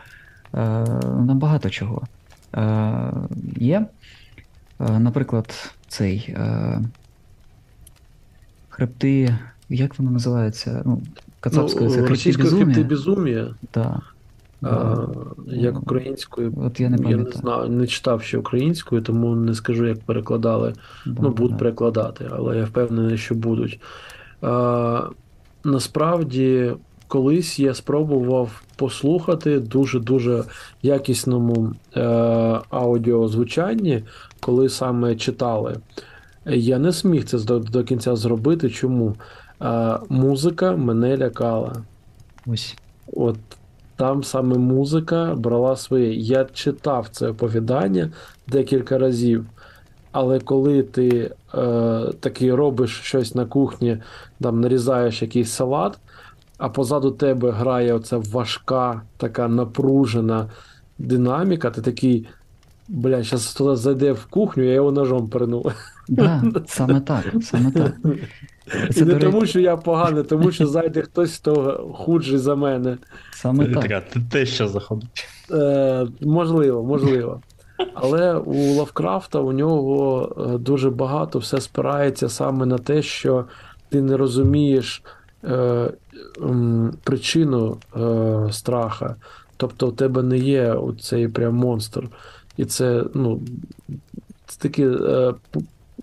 е, 0.55 0.59
набагато 1.21 1.71
чого 1.71 2.03
е, 2.55 3.13
є. 3.57 3.87
Е, 4.81 4.99
наприклад, 4.99 5.75
цей 5.89 6.17
е, 6.29 6.81
хребти, 8.69 9.39
як 9.69 9.99
воно 9.99 10.11
називається? 10.11 10.83
Ну, 10.85 11.03
кацапською 11.41 11.91
це 11.91 12.01
ну, 12.01 12.07
хребти 12.07 12.33
безумія. 12.33 12.65
хребти 12.65 12.83
безумія, 12.83 13.55
Да. 13.75 14.01
А, 14.65 15.07
як 15.47 15.83
українською. 15.83 16.53
От 16.67 16.81
я 16.81 16.89
не 16.89 17.11
Я 17.11 17.17
не 17.17 17.31
знаю, 17.31 17.69
не 17.69 17.87
читав 17.87 18.23
ще 18.23 18.39
українською, 18.39 19.03
тому 19.03 19.37
не 19.37 19.55
скажу, 19.55 19.87
як 19.87 20.01
перекладали. 20.01 20.75
Да, 21.07 21.23
Ну, 21.23 21.31
будуть 21.31 21.53
да. 21.53 21.59
перекладати, 21.59 22.31
але 22.33 22.57
я 22.57 22.65
впевнений, 22.65 23.19
що 23.19 23.35
будуть. 23.35 23.81
А, 24.43 25.03
насправді, 25.65 26.73
колись 27.09 27.59
я 27.59 27.75
спробував 27.75 28.63
послухати 28.77 29.61
дуже-дуже 29.61 30.45
якісному 30.83 31.73
е, 31.97 32.03
аудіозвучанні, 32.71 34.05
коли 34.41 34.69
саме 34.69 35.17
читали. 35.17 35.77
Я 36.47 36.79
не 36.79 36.91
зміг 36.91 37.25
це 37.25 37.39
до, 37.39 37.59
до 37.59 37.85
кінця 37.85 38.17
зробити. 38.17 38.71
Чому? 38.71 39.15
Е, 39.63 39.99
музика 40.09 40.77
мене 40.77 41.17
лякала. 41.17 41.73
Ось. 42.47 42.77
От 43.13 43.37
там 43.97 44.25
саме 44.25 44.59
музика 44.59 45.35
брала 45.35 45.77
своє. 45.77 46.15
Я 46.15 46.45
читав 46.45 47.09
це 47.11 47.29
оповідання 47.29 48.11
декілька 48.47 48.99
разів, 48.99 49.47
але 50.13 50.41
коли 50.41 50.83
ти 50.83 51.31
е, 51.55 52.01
таки 52.21 52.55
робиш 52.55 53.01
щось 53.01 53.35
на 53.35 53.47
кухні, 53.47 53.99
там 54.41 54.61
нарізаєш 54.61 55.23
якийсь 55.23 55.51
салат, 55.51 55.99
а 56.59 56.69
позаду 56.69 57.11
тебе 57.11 57.51
грає 57.51 57.95
оця 57.95 58.19
важка, 58.19 59.03
така 59.17 59.49
напружена 59.49 60.51
динаміка, 60.99 61.71
ти 61.71 61.83
такий. 61.83 62.27
Бля, 62.89 63.23
зараз 63.23 63.55
туди 63.55 63.77
зайде 63.77 64.13
в 64.13 64.25
кухню, 64.25 64.63
я 64.63 64.73
його 64.73 64.93
ножом 64.93 65.29
перну. 65.29 65.65
Да, 66.09 66.43
саме 66.67 67.01
так, 67.01 67.25
саме 67.43 67.71
так. 67.71 67.95
І 68.97 69.03
не 69.03 69.15
тому, 69.15 69.47
що 69.47 69.61
я 69.61 69.77
поганий, 69.77 70.23
тому 70.23 70.53
що 70.53 70.67
зайде 70.67 71.03
хтось, 71.03 71.37
хто 71.37 71.87
худший 71.95 72.39
за 72.39 72.55
мене. 72.55 72.99
саме 73.33 73.67
так. 73.67 73.83
Така 73.83 74.03
те- 74.31 74.47
що 74.47 74.69
заходить. 74.69 75.29
Е, 75.51 76.07
можливо, 76.21 76.83
можливо. 76.83 77.41
Але 77.95 78.35
у 78.35 78.75
Лавкрафта 78.75 79.39
у 79.39 79.53
нього 79.53 80.29
е, 80.55 80.59
дуже 80.59 80.91
багато 80.91 81.39
все 81.39 81.61
спирається 81.61 82.29
саме 82.29 82.67
на 82.67 82.79
те, 82.79 83.03
що 83.03 83.45
ти 83.89 84.03
не 84.03 84.17
розумієш 84.17 85.03
е, 85.45 85.91
причину 87.05 87.77
е, 87.97 88.53
страха. 88.53 89.17
Тобто, 89.57 89.87
в 89.87 89.97
тебе 89.97 90.23
не 90.23 90.39
є 90.39 90.77
цей 91.01 91.29
прям 91.29 91.55
монстр. 91.55 92.09
І 92.57 92.65
це, 92.65 93.05
ну, 93.15 93.41
це 94.47 94.61
такий 94.61 94.87
е, 94.87 95.35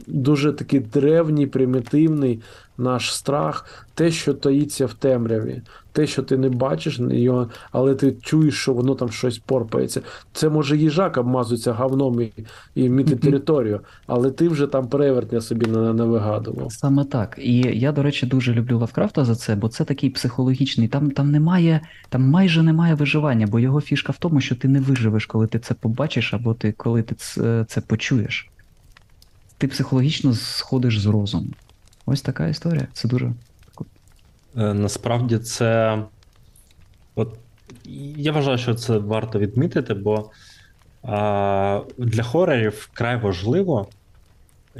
дуже 0.07 0.53
такий 0.53 0.79
древній, 0.79 1.47
примітивний 1.47 2.39
наш 2.77 3.15
страх, 3.15 3.85
те, 3.93 4.11
що 4.11 4.33
таїться 4.33 4.85
в 4.85 4.93
темряві, 4.93 5.61
те, 5.91 6.07
що 6.07 6.23
ти 6.23 6.37
не 6.37 6.49
бачиш 6.49 6.99
його, 6.99 7.49
але 7.71 7.95
ти 7.95 8.15
чуєш, 8.21 8.55
що 8.55 8.73
воно 8.73 8.95
там 8.95 9.09
щось 9.09 9.37
порпається. 9.37 10.01
Це 10.33 10.49
може 10.49 10.77
їжак 10.77 11.17
обмазується 11.17 11.73
говном 11.73 12.21
і, 12.21 12.33
і 12.75 12.89
міти 12.89 13.15
територію, 13.15 13.79
але 14.07 14.31
ти 14.31 14.49
вже 14.49 14.67
там 14.67 14.87
перевертня 14.87 15.41
собі 15.41 15.65
не, 15.65 15.93
не 15.93 16.03
вигадував. 16.03 16.71
Саме 16.71 17.05
так. 17.05 17.39
І 17.41 17.57
я, 17.57 17.91
до 17.91 18.03
речі, 18.03 18.25
дуже 18.25 18.53
люблю 18.53 18.79
Лавкрафта 18.79 19.25
за 19.25 19.35
це, 19.35 19.55
бо 19.55 19.69
це 19.69 19.85
такий 19.85 20.09
психологічний. 20.09 20.87
Там, 20.87 21.11
там 21.11 21.31
немає, 21.31 21.81
там 22.09 22.21
майже 22.21 22.63
немає 22.63 22.95
виживання, 22.95 23.47
бо 23.47 23.59
його 23.59 23.81
фішка 23.81 24.11
в 24.11 24.17
тому, 24.17 24.41
що 24.41 24.55
ти 24.55 24.67
не 24.67 24.79
виживеш, 24.79 25.25
коли 25.25 25.47
ти 25.47 25.59
це 25.59 25.73
побачиш, 25.73 26.33
або 26.33 26.53
ти 26.53 26.71
коли 26.71 27.03
ти 27.03 27.15
це, 27.15 27.65
це 27.67 27.81
почуєш. 27.81 28.51
Ти 29.61 29.67
психологічно 29.67 30.33
сходиш 30.33 30.99
з 30.99 31.05
розуму. 31.05 31.47
Ось 32.05 32.21
така 32.21 32.47
історія. 32.47 32.87
Це 32.93 33.07
дуже. 33.07 33.33
Е, 34.57 34.73
Насправді 34.73 35.37
це. 35.37 35.97
От, 37.15 37.37
я 38.17 38.31
вважаю, 38.31 38.57
що 38.57 38.75
це 38.75 38.97
варто 38.97 39.39
відмітити, 39.39 39.93
бо 39.93 40.31
а, 41.03 41.81
для 41.97 42.23
хорорів 42.23 42.71
вкрай 42.71 43.17
важливо, 43.17 43.87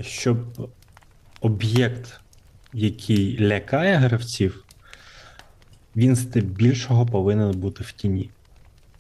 щоб 0.02 0.38
об'єкт, 1.42 2.20
який 2.74 3.48
лякає 3.48 3.96
гравців, 3.96 4.64
він 5.96 6.16
здебільшого 6.16 7.06
повинен 7.06 7.52
бути 7.52 7.84
в 7.84 7.92
тіні. 7.92 8.30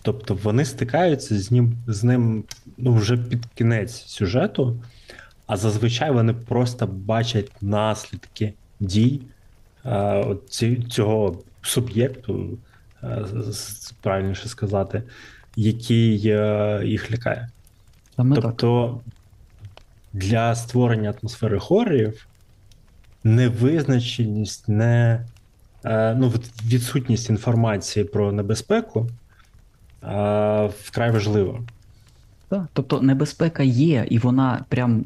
Тобто 0.02 0.36
вони 0.36 0.66
стикаються 0.66 1.40
з 1.40 1.52
ним, 1.52 1.74
з 1.88 2.04
ним 2.04 2.44
ну, 2.78 2.94
вже 2.94 3.18
під 3.18 3.46
кінець 3.46 4.06
сюжету, 4.06 4.80
а 5.52 5.58
зазвичай 5.58 6.12
вони 6.12 6.34
просто 6.34 6.88
бачать 6.88 7.52
наслідки 7.62 8.54
дій 8.80 9.22
е, 9.86 10.26
ці- 10.50 10.84
цього 10.90 11.40
суб'єкту, 11.62 12.58
е, 13.04 13.26
правильніше 14.02 14.50
сказати, 14.50 15.04
який 15.56 16.28
е, 16.28 16.82
їх 16.86 17.12
лякає. 17.12 17.50
Саме 18.16 18.36
так. 18.36 18.44
тобто 18.44 19.00
для 20.14 20.56
створення 20.56 21.14
атмосфери 21.22 21.60
хорорів 21.60 22.28
невизначеність, 23.24 24.70
не 24.70 25.26
е, 25.86 26.16
ну, 26.16 26.34
відсутність 26.66 27.30
інформації 27.30 28.06
про 28.06 28.32
небезпеку 28.32 29.08
е, 30.04 30.70
вкрай 30.82 31.12
важливо. 31.12 31.60
Так. 32.52 32.66
Тобто 32.74 33.02
небезпека 33.02 33.64
є, 33.64 34.06
і 34.10 34.18
вона 34.18 34.66
прям 34.70 35.06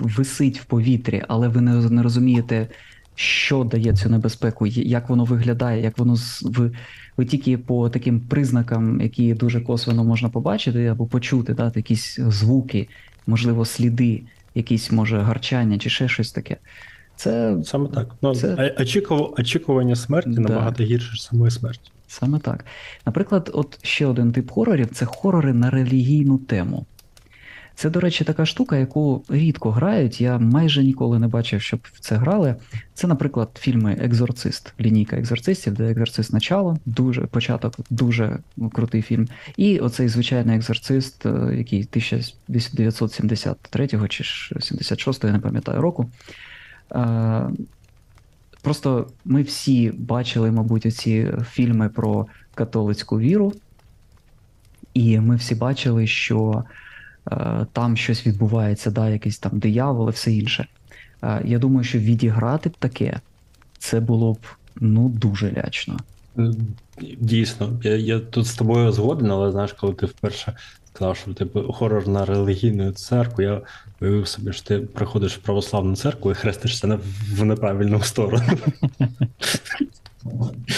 висить 0.00 0.60
в 0.60 0.64
повітрі, 0.64 1.22
але 1.28 1.48
ви 1.48 1.60
не, 1.60 1.90
не 1.90 2.02
розумієте, 2.02 2.68
що 3.14 3.64
дає 3.64 3.92
цю 3.96 4.08
небезпеку, 4.10 4.66
як 4.66 5.08
воно 5.08 5.24
виглядає, 5.24 5.82
як 5.82 5.98
воно 5.98 6.16
з- 6.16 6.42
ви, 6.42 6.70
ви 7.16 7.24
тільки 7.24 7.58
по 7.58 7.88
таким 7.88 8.20
признакам, 8.20 9.00
які 9.00 9.34
дуже 9.34 9.60
косвенно 9.60 10.04
можна 10.04 10.28
побачити 10.28 10.86
або 10.86 11.06
почути, 11.06 11.54
да, 11.54 11.72
якісь 11.76 12.16
звуки, 12.20 12.88
можливо, 13.26 13.64
сліди, 13.64 14.22
якісь 14.54 14.92
може 14.92 15.18
гарчання 15.20 15.78
чи 15.78 15.90
ще 15.90 16.08
щось 16.08 16.32
таке. 16.32 16.56
Це 17.16 17.56
Саме 17.64 17.88
так. 17.88 18.08
Ну, 18.22 18.34
Це- 18.34 18.74
очікування 19.38 19.96
смерті 19.96 20.30
Да. 20.30 20.40
набагато 20.40 20.84
гірше 20.84 21.16
самої 21.22 21.50
смерті. 21.50 21.90
Саме 22.06 22.38
так. 22.38 22.64
Наприклад, 23.06 23.50
от 23.54 23.78
ще 23.82 24.06
один 24.06 24.32
тип 24.32 24.50
хорорів 24.50 24.88
це 24.92 25.04
хорори 25.04 25.52
на 25.52 25.70
релігійну 25.70 26.38
тему. 26.38 26.86
Це, 27.76 27.90
до 27.90 28.00
речі, 28.00 28.24
така 28.24 28.46
штука, 28.46 28.76
яку 28.76 29.24
рідко 29.28 29.70
грають. 29.70 30.20
Я 30.20 30.38
майже 30.38 30.84
ніколи 30.84 31.18
не 31.18 31.28
бачив, 31.28 31.62
щоб 31.62 31.80
в 31.92 32.00
це 32.00 32.16
грали. 32.16 32.56
Це, 32.94 33.06
наприклад, 33.06 33.48
фільми 33.54 33.96
Екзорцист, 34.00 34.72
лінійка 34.80 35.16
екзорцистів, 35.16 35.72
де 35.72 35.90
екзорцист 35.90 36.32
начало, 36.32 36.78
дуже 36.86 37.20
початок, 37.20 37.74
дуже 37.90 38.38
крутий 38.72 39.02
фільм. 39.02 39.28
І 39.56 39.78
оцей 39.78 40.08
звичайний 40.08 40.56
екзорцист, 40.56 41.26
е, 41.26 41.54
який 41.56 41.84
1973 41.84 44.08
чи 44.08 44.24
ж 44.24 44.54
76, 44.60 45.24
я 45.24 45.32
не 45.32 45.38
пам'ятаю 45.38 45.80
року. 45.80 46.10
Просто 48.64 49.06
ми 49.24 49.42
всі 49.42 49.92
бачили, 49.98 50.50
мабуть, 50.50 50.86
оці 50.86 51.32
фільми 51.50 51.88
про 51.88 52.26
католицьку 52.54 53.18
віру, 53.18 53.52
і 54.94 55.20
ми 55.20 55.36
всі 55.36 55.54
бачили, 55.54 56.06
що 56.06 56.64
е, 57.32 57.66
там 57.72 57.96
щось 57.96 58.26
відбувається, 58.26 58.90
да, 58.90 59.08
якийсь 59.08 59.38
там 59.38 59.58
диявол 59.58 60.08
і 60.08 60.12
все 60.12 60.32
інше. 60.32 60.66
Е, 61.22 61.42
я 61.44 61.58
думаю, 61.58 61.84
що 61.84 61.98
відіграти 61.98 62.70
таке, 62.78 63.20
це 63.78 64.00
було 64.00 64.32
б 64.32 64.38
ну 64.76 65.08
дуже 65.08 65.52
лячно. 65.52 65.96
Дійсно, 67.18 67.80
я, 67.82 67.96
я 67.96 68.20
тут 68.20 68.46
з 68.46 68.54
тобою 68.54 68.92
згоден, 68.92 69.30
але 69.30 69.50
знаєш, 69.50 69.72
коли 69.72 69.94
ти 69.94 70.06
вперше 70.06 70.56
сказав, 70.94 71.16
що 71.16 71.34
типу 71.34 71.72
хорор 71.72 72.08
на 72.08 72.24
релігійну 72.24 72.92
церкву, 72.92 73.42
я 73.44 73.60
уявив 74.00 74.28
собі, 74.28 74.52
що 74.52 74.62
ти 74.64 74.78
приходиш 74.78 75.36
в 75.36 75.38
православну 75.38 75.96
церкву 75.96 76.30
і 76.30 76.34
хрестишся 76.34 76.86
на, 76.86 76.98
в 77.36 77.44
неправильну 77.44 78.00
сторону. 78.00 78.42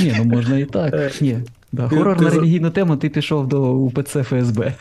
Ні, 0.00 0.14
ну 0.18 0.24
можна 0.24 0.58
і 0.58 0.62
Е, 0.62 0.66
так. 0.66 1.20
Ні. 1.22 1.38
Да, 1.72 1.88
хорор 1.88 2.18
ти 2.18 2.24
на 2.24 2.30
релігійну 2.30 2.70
тему, 2.70 2.96
ти 2.96 3.08
пішов 3.08 3.48
до 3.48 3.72
УПЦ 3.72 4.22
ФСБ. 4.22 4.74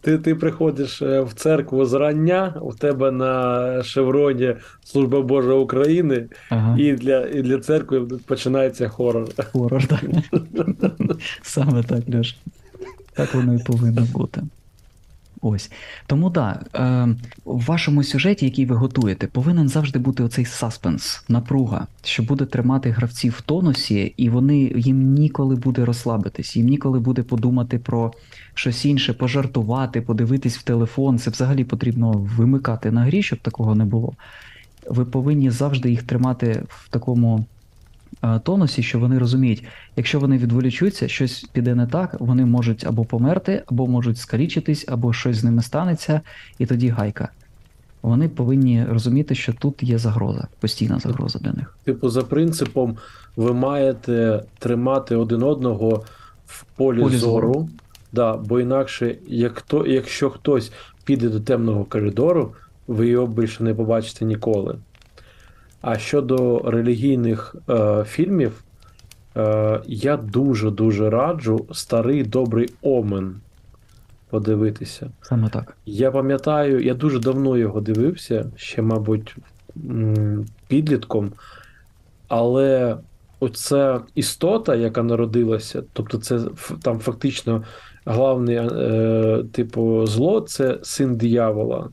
Ти, 0.00 0.18
ти 0.18 0.34
приходиш 0.34 1.02
е, 1.02 1.20
в 1.20 1.32
церкву 1.32 1.84
зрання, 1.84 2.54
у 2.60 2.72
тебе 2.72 3.10
на 3.10 3.82
шевроні 3.82 4.54
Служба 4.84 5.20
Божа 5.22 5.52
України, 5.52 6.26
Ага. 6.50 6.76
і 6.78 6.92
для, 6.92 7.26
і 7.26 7.42
для 7.42 7.58
церкви 7.58 8.00
починається 8.00 8.88
хорор. 8.88 9.28
Хорор, 9.52 9.86
так. 9.86 10.04
Саме 11.42 11.82
так, 11.82 12.02
Льош. 12.14 12.34
Так 13.14 13.34
воно 13.34 13.54
і 13.54 13.58
повинно 13.58 14.02
бути. 14.12 14.42
Ось. 15.46 15.70
Тому 16.06 16.30
так, 16.30 16.66
да, 16.72 16.80
е, 16.80 17.08
в 17.44 17.64
вашому 17.64 18.02
сюжеті, 18.02 18.44
який 18.44 18.66
ви 18.66 18.76
готуєте, 18.76 19.26
повинен 19.26 19.68
завжди 19.68 19.98
бути 19.98 20.22
оцей 20.22 20.44
саспенс, 20.44 21.24
напруга, 21.28 21.86
що 22.04 22.22
буде 22.22 22.44
тримати 22.44 22.90
гравців 22.90 23.34
в 23.38 23.40
тонусі, 23.40 24.14
і 24.16 24.28
вони 24.28 24.72
їм 24.76 25.12
ніколи 25.12 25.56
буде 25.56 25.84
розслабитись, 25.84 26.56
їм 26.56 26.66
ніколи 26.66 26.98
буде 26.98 27.22
подумати 27.22 27.78
про 27.78 28.12
щось 28.54 28.84
інше, 28.84 29.12
пожартувати, 29.12 30.00
подивитись 30.00 30.58
в 30.58 30.62
телефон. 30.62 31.18
Це 31.18 31.30
взагалі 31.30 31.64
потрібно 31.64 32.12
вимикати 32.12 32.90
на 32.90 33.04
грі, 33.04 33.22
щоб 33.22 33.38
такого 33.38 33.74
не 33.74 33.84
було. 33.84 34.12
Ви 34.90 35.04
повинні 35.04 35.50
завжди 35.50 35.90
їх 35.90 36.02
тримати 36.02 36.62
в 36.68 36.88
такому 36.88 37.46
тонусі, 38.44 38.82
що 38.82 38.98
вони 38.98 39.18
розуміють, 39.18 39.64
якщо 39.96 40.20
вони 40.20 40.38
відволічуться, 40.38 41.08
щось 41.08 41.44
піде 41.52 41.74
не 41.74 41.86
так, 41.86 42.16
вони 42.20 42.44
можуть 42.46 42.86
або 42.86 43.04
померти, 43.04 43.62
або 43.66 43.86
можуть 43.86 44.18
скалічитись, 44.18 44.84
або 44.88 45.12
щось 45.12 45.36
з 45.36 45.44
ними 45.44 45.62
станеться, 45.62 46.20
і 46.58 46.66
тоді 46.66 46.88
гайка. 46.88 47.28
вони 48.02 48.28
повинні 48.28 48.84
розуміти, 48.84 49.34
що 49.34 49.52
тут 49.52 49.82
є 49.82 49.98
загроза, 49.98 50.48
постійна 50.60 50.98
загроза 50.98 51.38
для 51.38 51.52
них. 51.52 51.78
Типу, 51.84 52.08
за 52.08 52.22
принципом, 52.22 52.96
ви 53.36 53.52
маєте 53.52 54.42
тримати 54.58 55.16
один 55.16 55.42
одного 55.42 56.04
в 56.46 56.64
полі, 56.76 57.00
Полі 57.00 57.16
зору. 57.16 57.52
зору. 57.52 57.68
Да, 58.12 58.36
бо 58.36 58.60
інакше, 58.60 59.16
як 59.28 59.58
хто, 59.58 59.86
якщо 59.86 60.30
хтось 60.30 60.72
піде 61.04 61.28
до 61.28 61.40
темного 61.40 61.84
коридору, 61.84 62.52
ви 62.86 63.08
його 63.08 63.26
більше 63.26 63.64
не 63.64 63.74
побачите 63.74 64.24
ніколи. 64.24 64.76
А 65.86 65.98
щодо 65.98 66.58
релігійних 66.58 67.56
е, 67.68 68.04
фільмів, 68.04 68.64
е, 69.36 69.80
я 69.86 70.16
дуже-дуже 70.16 71.10
раджу 71.10 71.66
старий 71.72 72.22
добрий 72.22 72.68
омен 72.82 73.36
подивитися. 74.30 75.10
Саме 75.22 75.48
так. 75.48 75.76
Я 75.86 76.10
пам'ятаю, 76.10 76.84
я 76.84 76.94
дуже 76.94 77.18
давно 77.18 77.56
його 77.56 77.80
дивився, 77.80 78.50
ще, 78.56 78.82
мабуть, 78.82 79.36
підлітком, 80.68 81.32
але 82.28 82.96
оця 83.40 84.00
істота, 84.14 84.74
яка 84.74 85.02
народилася, 85.02 85.82
тобто 85.92 86.18
це 86.18 86.40
там 86.82 86.98
фактично 86.98 87.64
главне, 88.04 88.54
е, 88.54 89.44
типу, 89.52 90.06
зло 90.06 90.40
це 90.40 90.78
син 90.82 91.16
диявола. 91.16 91.88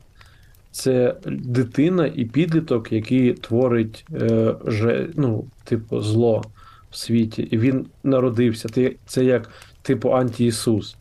Це 0.72 1.14
дитина 1.26 2.06
і 2.14 2.24
підліток, 2.24 2.92
який 2.92 3.32
творить 3.32 4.04
е, 4.14 4.54
же, 4.66 5.08
ну, 5.16 5.44
типу, 5.64 6.00
зло 6.00 6.42
в 6.90 6.96
світі. 6.96 7.42
І 7.42 7.58
він 7.58 7.86
народився. 8.04 8.68
Ти- 8.68 8.96
Це 9.06 9.24
як, 9.24 9.50
типу, 9.82 10.10
антиісус. 10.10 10.96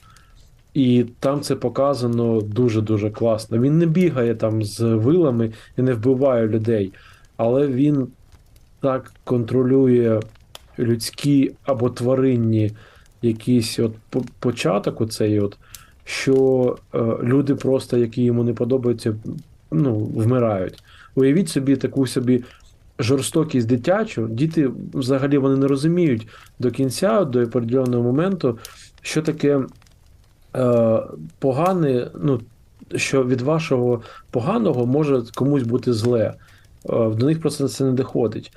І 0.73 1.05
там 1.19 1.41
це 1.41 1.55
показано 1.55 2.41
дуже-дуже 2.41 3.09
класно. 3.09 3.59
Він 3.59 3.77
не 3.77 3.85
бігає 3.85 4.35
там 4.35 4.63
з 4.63 4.79
вилами 4.79 5.51
і 5.77 5.81
не 5.81 5.93
вбиває 5.93 6.47
людей, 6.47 6.93
але 7.37 7.67
він 7.67 8.07
так 8.81 9.13
контролює 9.23 10.21
людські 10.79 11.51
або 11.63 11.89
тваринні 11.89 12.71
якийсь 13.21 13.79
от 13.79 13.93
початок, 14.39 15.01
оцей 15.01 15.39
от, 15.39 15.57
що 16.03 16.77
е, 16.95 16.99
люди 17.23 17.55
просто, 17.55 17.97
які 17.97 18.23
йому 18.23 18.43
не 18.43 18.53
подобаються, 18.53 19.15
ну, 19.71 19.95
вмирають. 19.95 20.83
Уявіть 21.15 21.49
собі 21.49 21.75
таку 21.75 22.07
собі 22.07 22.43
жорстокість 22.99 23.67
дитячу. 23.67 24.27
Діти 24.27 24.69
взагалі 24.93 25.37
вони 25.37 25.55
не 25.57 25.67
розуміють 25.67 26.27
до 26.59 26.71
кінця, 26.71 27.25
до 27.25 27.43
определеного 27.43 28.03
моменту, 28.03 28.59
що 29.01 29.21
таке 29.21 29.59
е, 30.55 31.01
погане, 31.39 32.11
ну, 32.21 32.41
що 32.95 33.23
від 33.23 33.41
вашого 33.41 34.01
поганого 34.31 34.85
може 34.85 35.23
комусь 35.35 35.63
бути 35.63 35.93
зле. 35.93 36.33
Е, 36.89 37.09
до 37.09 37.25
них 37.25 37.41
просто 37.41 37.67
це 37.67 37.83
не 37.83 37.91
доходить. 37.91 38.51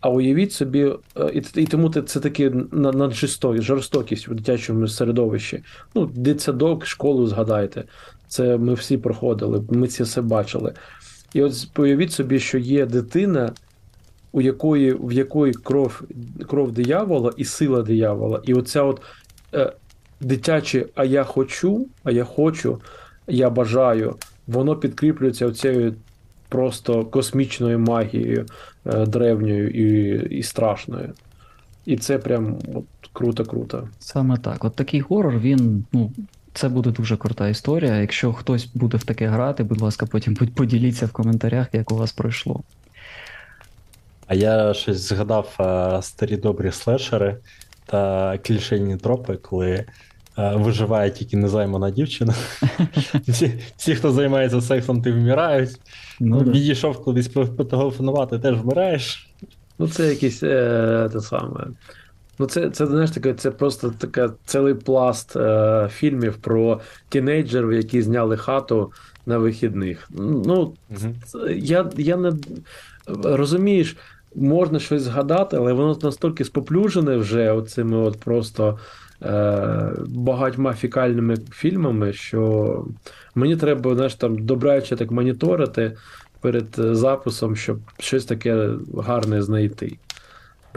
А 0.00 0.08
уявіть 0.08 0.52
собі, 0.52 0.92
е, 1.16 1.30
і, 1.34 1.62
і 1.62 1.66
тому 1.66 1.90
це, 1.90 2.20
таке 2.20 2.50
на- 2.72 3.10
жорстокість 3.62 4.28
в 4.28 4.34
дитячому 4.34 4.88
середовищі. 4.88 5.62
Ну, 5.94 6.06
дитсадок, 6.06 6.86
школу 6.86 7.26
згадайте. 7.26 7.84
Це 8.28 8.56
ми 8.56 8.74
всі 8.74 8.98
проходили, 8.98 9.62
ми 9.70 9.88
це 9.88 10.04
все 10.04 10.22
бачили. 10.22 10.72
І 11.32 11.42
от 11.42 11.78
уявіть 11.78 12.12
собі, 12.12 12.40
що 12.40 12.58
є 12.58 12.86
дитина, 12.86 13.52
у 14.32 14.40
якої, 14.40 14.92
в 14.92 15.12
якої 15.12 15.52
кров, 15.52 16.02
кров 16.48 16.72
диявола 16.72 17.32
і 17.36 17.44
сила 17.44 17.82
диявола. 17.82 18.40
І 18.44 18.54
оця 18.54 18.82
от 18.82 19.02
е, 19.54 19.72
дитяче, 20.20 20.86
а 20.94 21.04
я 21.04 21.24
хочу, 21.24 21.86
а 22.04 22.10
я 22.10 22.24
хочу, 22.24 22.80
я 23.26 23.50
бажаю, 23.50 24.16
воно 24.46 24.76
підкріплюється 24.76 25.46
оцією 25.46 25.94
просто 26.48 27.04
космічною 27.04 27.78
магією 27.78 28.46
е, 28.86 29.06
древньою 29.06 29.70
і, 29.70 30.38
і 30.38 30.42
страшною. 30.42 31.12
І 31.86 31.96
це 31.96 32.18
прям 32.18 32.58
от, 32.74 32.84
круто-круто. 33.12 33.88
Саме 33.98 34.36
так. 34.36 34.64
От 34.64 34.74
такий 34.74 35.00
хорор, 35.00 35.38
він, 35.38 35.84
ну, 35.92 36.12
це 36.54 36.68
буде 36.68 36.90
дуже 36.90 37.16
крута 37.16 37.48
історія. 37.48 37.96
Якщо 37.96 38.32
хтось 38.32 38.66
буде 38.66 38.96
в 38.96 39.04
таке 39.04 39.26
грати, 39.26 39.62
будь 39.64 39.80
ласка, 39.80 40.06
потім 40.06 40.34
поділіться 40.34 41.06
в 41.06 41.12
коментарях, 41.12 41.66
як 41.72 41.92
у 41.92 41.96
вас 41.96 42.12
пройшло. 42.12 42.62
А 44.26 44.34
я 44.34 44.74
щось 44.74 45.08
згадав 45.08 45.56
е, 45.60 46.02
старі 46.02 46.36
добрі 46.36 46.72
слешери 46.72 47.36
та 47.86 48.38
клішені 48.38 48.96
тропи, 48.96 49.36
коли 49.36 49.70
е, 49.70 49.84
виживає 50.56 51.10
тільки 51.10 51.36
незаймана 51.36 51.90
дівчина. 51.90 52.34
Всі, 53.28 53.60
всі, 53.76 53.94
хто 53.94 54.12
займається 54.12 54.60
сексом, 54.60 55.02
ти 55.02 55.12
вмирають. 55.12 55.70
Ну, 56.20 56.40
да. 56.40 56.50
Відійшов 56.50 57.04
кудись 57.04 57.28
по- 57.28 57.46
потелефонувати, 57.46 58.38
теж 58.38 58.60
вмираєш. 58.60 59.30
Ну, 59.78 59.88
це 59.88 60.08
якийсь 60.08 60.42
е, 60.42 61.08
те 61.12 61.20
саме. 61.20 61.66
Ну, 62.38 62.46
це, 62.46 62.70
це 62.70 62.86
знаєш, 62.86 63.10
таке, 63.10 63.34
це 63.34 63.50
просто 63.50 63.92
така 63.98 64.32
цілий 64.44 64.74
пласт 64.74 65.36
е, 65.36 65.88
фільмів 65.92 66.34
про 66.36 66.80
тінейджерів, 67.08 67.72
які 67.72 68.02
зняли 68.02 68.36
хату 68.36 68.92
на 69.26 69.38
вихідних. 69.38 70.08
Ну, 70.18 70.74
це- 71.26 71.52
я, 71.54 71.90
я 71.96 72.16
не 72.16 72.32
розумієш, 73.22 73.96
можна 74.34 74.78
щось 74.78 75.02
згадати, 75.02 75.56
але 75.56 75.72
воно 75.72 75.98
настільки 76.02 76.44
споплюжене 76.44 77.16
вже 77.16 77.52
оцими 77.52 77.96
от 77.98 78.20
просто 78.20 78.78
е, 79.22 79.92
багатьма 80.06 80.72
фікальними 80.74 81.36
фільмами, 81.52 82.12
що 82.12 82.84
мені 83.34 83.56
треба, 83.56 83.94
знаєш, 83.94 84.14
там 84.14 84.38
добряче 84.38 84.96
так 84.96 85.10
моніторити 85.10 85.96
перед 86.40 86.66
е, 86.78 86.94
записом, 86.94 87.56
щоб 87.56 87.78
щось 87.98 88.24
таке 88.24 88.70
гарне 88.96 89.42
знайти. 89.42 89.98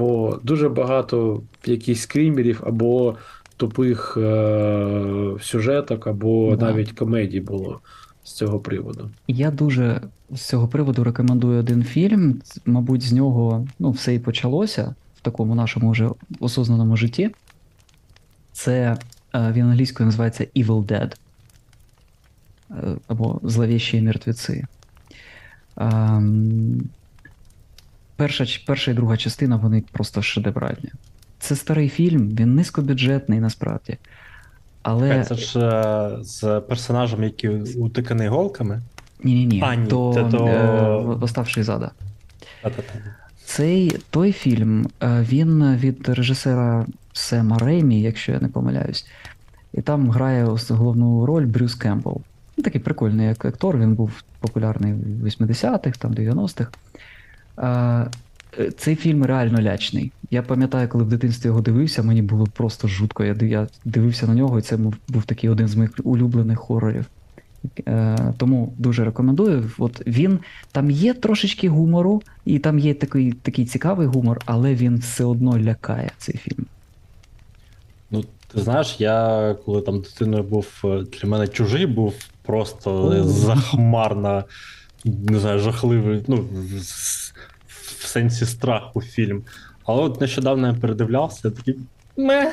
Бо 0.01 0.39
дуже 0.43 0.69
багато 0.69 1.41
якихось 1.65 2.01
скрімерів 2.01 2.63
або 2.65 3.15
тупих 3.57 4.17
е, 4.17 5.35
сюжеток, 5.41 6.07
або 6.07 6.55
Да. 6.55 6.65
навіть 6.65 6.91
комедій 6.91 7.41
було 7.41 7.79
з 8.23 8.33
цього 8.33 8.59
приводу. 8.59 9.09
Я 9.27 9.51
дуже 9.51 10.01
з 10.31 10.41
цього 10.41 10.67
приводу 10.67 11.03
рекомендую 11.03 11.59
один 11.59 11.83
фільм. 11.83 12.41
Мабуть, 12.65 13.01
з 13.01 13.13
нього 13.13 13.67
ну, 13.79 13.91
все 13.91 14.15
і 14.15 14.19
почалося 14.19 14.95
в 15.17 15.21
такому 15.21 15.55
нашому 15.55 15.91
вже 15.91 16.09
осознаному 16.39 16.97
житті. 16.97 17.29
Це 18.51 18.97
е, 19.35 19.51
він 19.51 19.65
англійською 19.65 20.05
називається 20.05 20.47
Evil 20.55 20.85
Dead 20.85 21.15
е, 22.71 22.75
або 23.07 23.39
Зловіщі 23.43 24.01
мертвеці. 24.01 24.65
Перша, 28.21 28.45
перша 28.65 28.91
і 28.91 28.93
друга 28.93 29.17
частина 29.17 29.55
вони 29.55 29.83
просто 29.91 30.21
шедевральні. 30.21 30.91
Це 31.39 31.55
старий 31.55 31.89
фільм, 31.89 32.29
він 32.29 32.55
низькобюджетний 32.55 33.39
насправді. 33.39 33.97
Але 34.81 35.23
Це 35.23 35.35
ж 35.35 35.59
е, 35.59 36.17
з 36.23 36.59
персонажем, 36.59 37.23
який 37.23 37.49
утиканий 37.75 38.27
голками. 38.27 38.81
ні-ні-ні, 39.23 39.61
А, 39.65 39.75
ні, 39.75 39.87
то, 39.87 40.13
це 40.13 40.37
то- 40.37 40.45
Е, 40.47 41.15
«Восставший 41.15 41.63
из 41.63 41.72
ада. 41.72 41.91
Та-та-та. 42.63 42.93
Цей 43.45 43.97
той 44.09 44.31
фільм, 44.31 44.87
е, 45.03 45.25
він 45.29 45.75
від 45.75 46.09
режисера 46.09 46.85
Сема 47.13 47.57
Реймі, 47.57 48.01
якщо 48.01 48.31
я 48.31 48.39
не 48.39 48.47
помиляюсь, 48.47 49.07
і 49.73 49.81
там 49.81 50.11
грає 50.11 50.47
головну 50.69 51.25
роль 51.25 51.45
Брюс 51.45 51.75
Кемпбелл. 51.75 52.21
Такий 52.63 52.81
прикольний 52.81 53.27
як 53.27 53.45
актор, 53.45 53.77
він 53.77 53.95
був 53.95 54.23
популярний 54.39 54.93
в 54.93 55.25
80-х, 55.25 55.97
там 55.99 56.13
90-х. 56.13 56.71
Е, 57.61 58.07
Цей 58.77 58.95
фільм 58.95 59.25
реально 59.25 59.61
лячний. 59.61 60.11
Я 60.31 60.41
пам'ятаю, 60.41 60.87
коли 60.87 61.03
в 61.03 61.09
дитинстві 61.09 61.47
його 61.47 61.61
дивився, 61.61 62.03
мені 62.03 62.21
було 62.21 62.47
просто 62.53 62.87
жутко. 62.87 63.23
Я, 63.23 63.67
дивився 63.85 64.27
на 64.27 64.33
нього, 64.33 64.59
і 64.59 64.61
це 64.61 64.77
був, 64.77 65.23
такий 65.25 65.49
один 65.49 65.67
з 65.67 65.75
моїх 65.75 65.91
улюблених 66.03 66.59
хорорів. 66.59 67.05
Е, 67.87 68.33
тому 68.37 68.73
дуже 68.77 69.05
рекомендую. 69.05 69.71
От 69.77 70.07
він 70.07 70.39
там 70.71 70.91
є 70.91 71.13
трошечки 71.13 71.69
гумору, 71.69 72.21
і 72.45 72.59
там 72.59 72.79
є 72.79 72.93
такий, 72.93 73.31
такий 73.31 73.65
цікавий 73.65 74.07
гумор, 74.07 74.41
але 74.45 74.75
він 74.75 74.97
все 74.97 75.23
одно 75.23 75.59
лякає 75.59 76.11
цей 76.17 76.37
фільм. 76.37 76.65
Ну, 78.11 78.23
ти 78.53 78.61
знаєш, 78.61 78.95
я 78.99 79.55
коли 79.65 79.81
там 79.81 79.99
дитиною 79.99 80.43
був, 80.43 80.67
е, 80.83 80.87
для 80.87 81.29
мене 81.29 81.47
чужий 81.47 81.85
був 81.85 82.13
просто 82.41 83.03
О. 83.03 83.23
захмарна, 83.23 84.43
не 85.05 85.39
знаю, 85.39 85.59
жахливий, 85.59 86.23
ну, 86.27 86.45
в, 88.01 88.07
сенсі 88.07 88.45
страху 88.45 89.01
фільм. 89.01 89.43
Але 89.85 90.01
от 90.01 90.21
нещодавно 90.21 90.67
я 90.67 90.73
передивлявся, 90.73 91.41
я 91.43 91.51
такий. 91.51 91.75
Ме. 92.17 92.51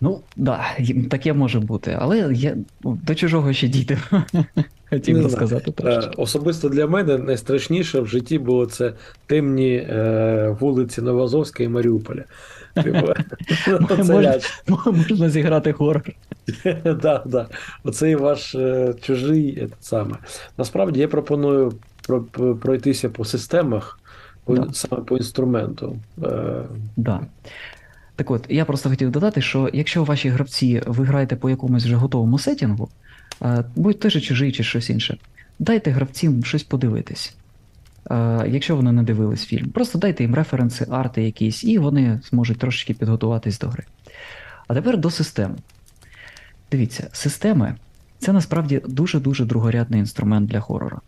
Ну, 0.00 0.20
да, 0.36 0.64
таке 1.10 1.32
може 1.32 1.60
бути, 1.60 1.96
але 2.00 2.18
я 2.34 2.56
ну, 2.84 2.98
до 3.02 3.14
чужого 3.14 3.52
ще 3.52 3.68
дійти. 3.68 3.98
Хотів 4.90 5.22
би 5.22 5.30
сказати 5.30 5.72
Е. 5.84 6.10
Особисто 6.16 6.68
для 6.68 6.86
мене 6.86 7.18
найстрашніше 7.18 8.00
в 8.00 8.06
житті 8.06 8.38
було 8.38 8.66
це 8.66 8.92
темні 9.26 9.74
е, 9.74 10.56
вулиці 10.60 11.02
Новоазовська 11.02 11.62
і 11.62 11.68
Маріуполя. 11.68 12.24
Типу, 12.74 13.06
Можна- 13.98 14.38
Можна 14.86 15.30
зіграти 15.30 15.72
хорор. 15.72 16.02
Да, 16.84 17.22
да. 17.26 17.46
Оцей 17.84 18.14
ваш 18.14 18.54
е, 18.54 18.94
чужий 19.02 19.58
е, 19.60 19.68
саме. 19.80 20.16
Насправді 20.58 21.00
я 21.00 21.08
пропоную 21.08 21.70
про- 21.70 21.78
про- 21.78 21.89
пройтися 22.62 23.08
по 23.08 23.24
системах, 23.24 24.00
по, 24.44 24.56
Да. 24.56 24.72
саме 24.72 25.02
по 25.02 25.16
інструменту. 25.16 25.98
Е, 26.24 26.62
Да. 26.96 27.20
Так 28.16 28.30
от, 28.30 28.46
я 28.48 28.64
просто 28.64 28.88
хотів 28.88 29.10
додати, 29.10 29.40
що 29.42 29.70
якщо 29.72 30.04
ваші 30.04 30.28
гравці 30.28 30.82
ви 30.86 31.04
граєте 31.04 31.36
по 31.36 31.50
якомусь 31.50 31.84
вже 31.84 31.96
готовому 31.96 32.38
сетінгу, 32.38 32.88
е, 33.42 33.64
будь 33.76 34.10
же 34.10 34.20
чужий 34.20 34.52
чи 34.52 34.62
щось 34.62 34.90
інше, 34.90 35.18
дайте 35.58 35.90
гравцям 35.90 36.44
щось 36.44 36.62
подивитись. 36.62 37.34
Е, 38.10 38.44
Якщо 38.48 38.76
вони 38.76 38.92
не 38.92 39.02
дивились 39.02 39.44
фільм, 39.44 39.70
просто 39.70 39.98
дайте 39.98 40.24
їм 40.24 40.34
референси, 40.34 40.86
арти 40.90 41.22
якісь, 41.22 41.64
і 41.64 41.78
вони 41.78 42.20
зможуть 42.30 42.58
трошечки 42.58 42.94
підготуватись 42.94 43.58
до 43.58 43.68
гри. 43.68 43.84
А 44.68 44.74
тепер 44.74 44.98
до 44.98 45.10
систем. 45.10 45.56
Дивіться, 46.70 47.08
системи 47.12 47.74
це 48.18 48.32
насправді 48.32 48.82
дуже-дуже 48.86 49.44
другорядний 49.44 50.00
інструмент 50.00 50.50
для 50.50 50.60
хорора. 50.60 51.00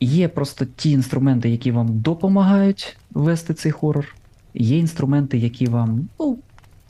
Є 0.00 0.28
просто 0.28 0.64
ті 0.64 0.90
інструменти, 0.90 1.50
які 1.50 1.72
вам 1.72 1.98
допомагають 2.00 2.96
вести 3.10 3.54
цей 3.54 3.72
хорор. 3.72 4.14
Є 4.54 4.78
інструменти, 4.78 5.38
які 5.38 5.66
вам 5.66 6.08
ну, 6.20 6.38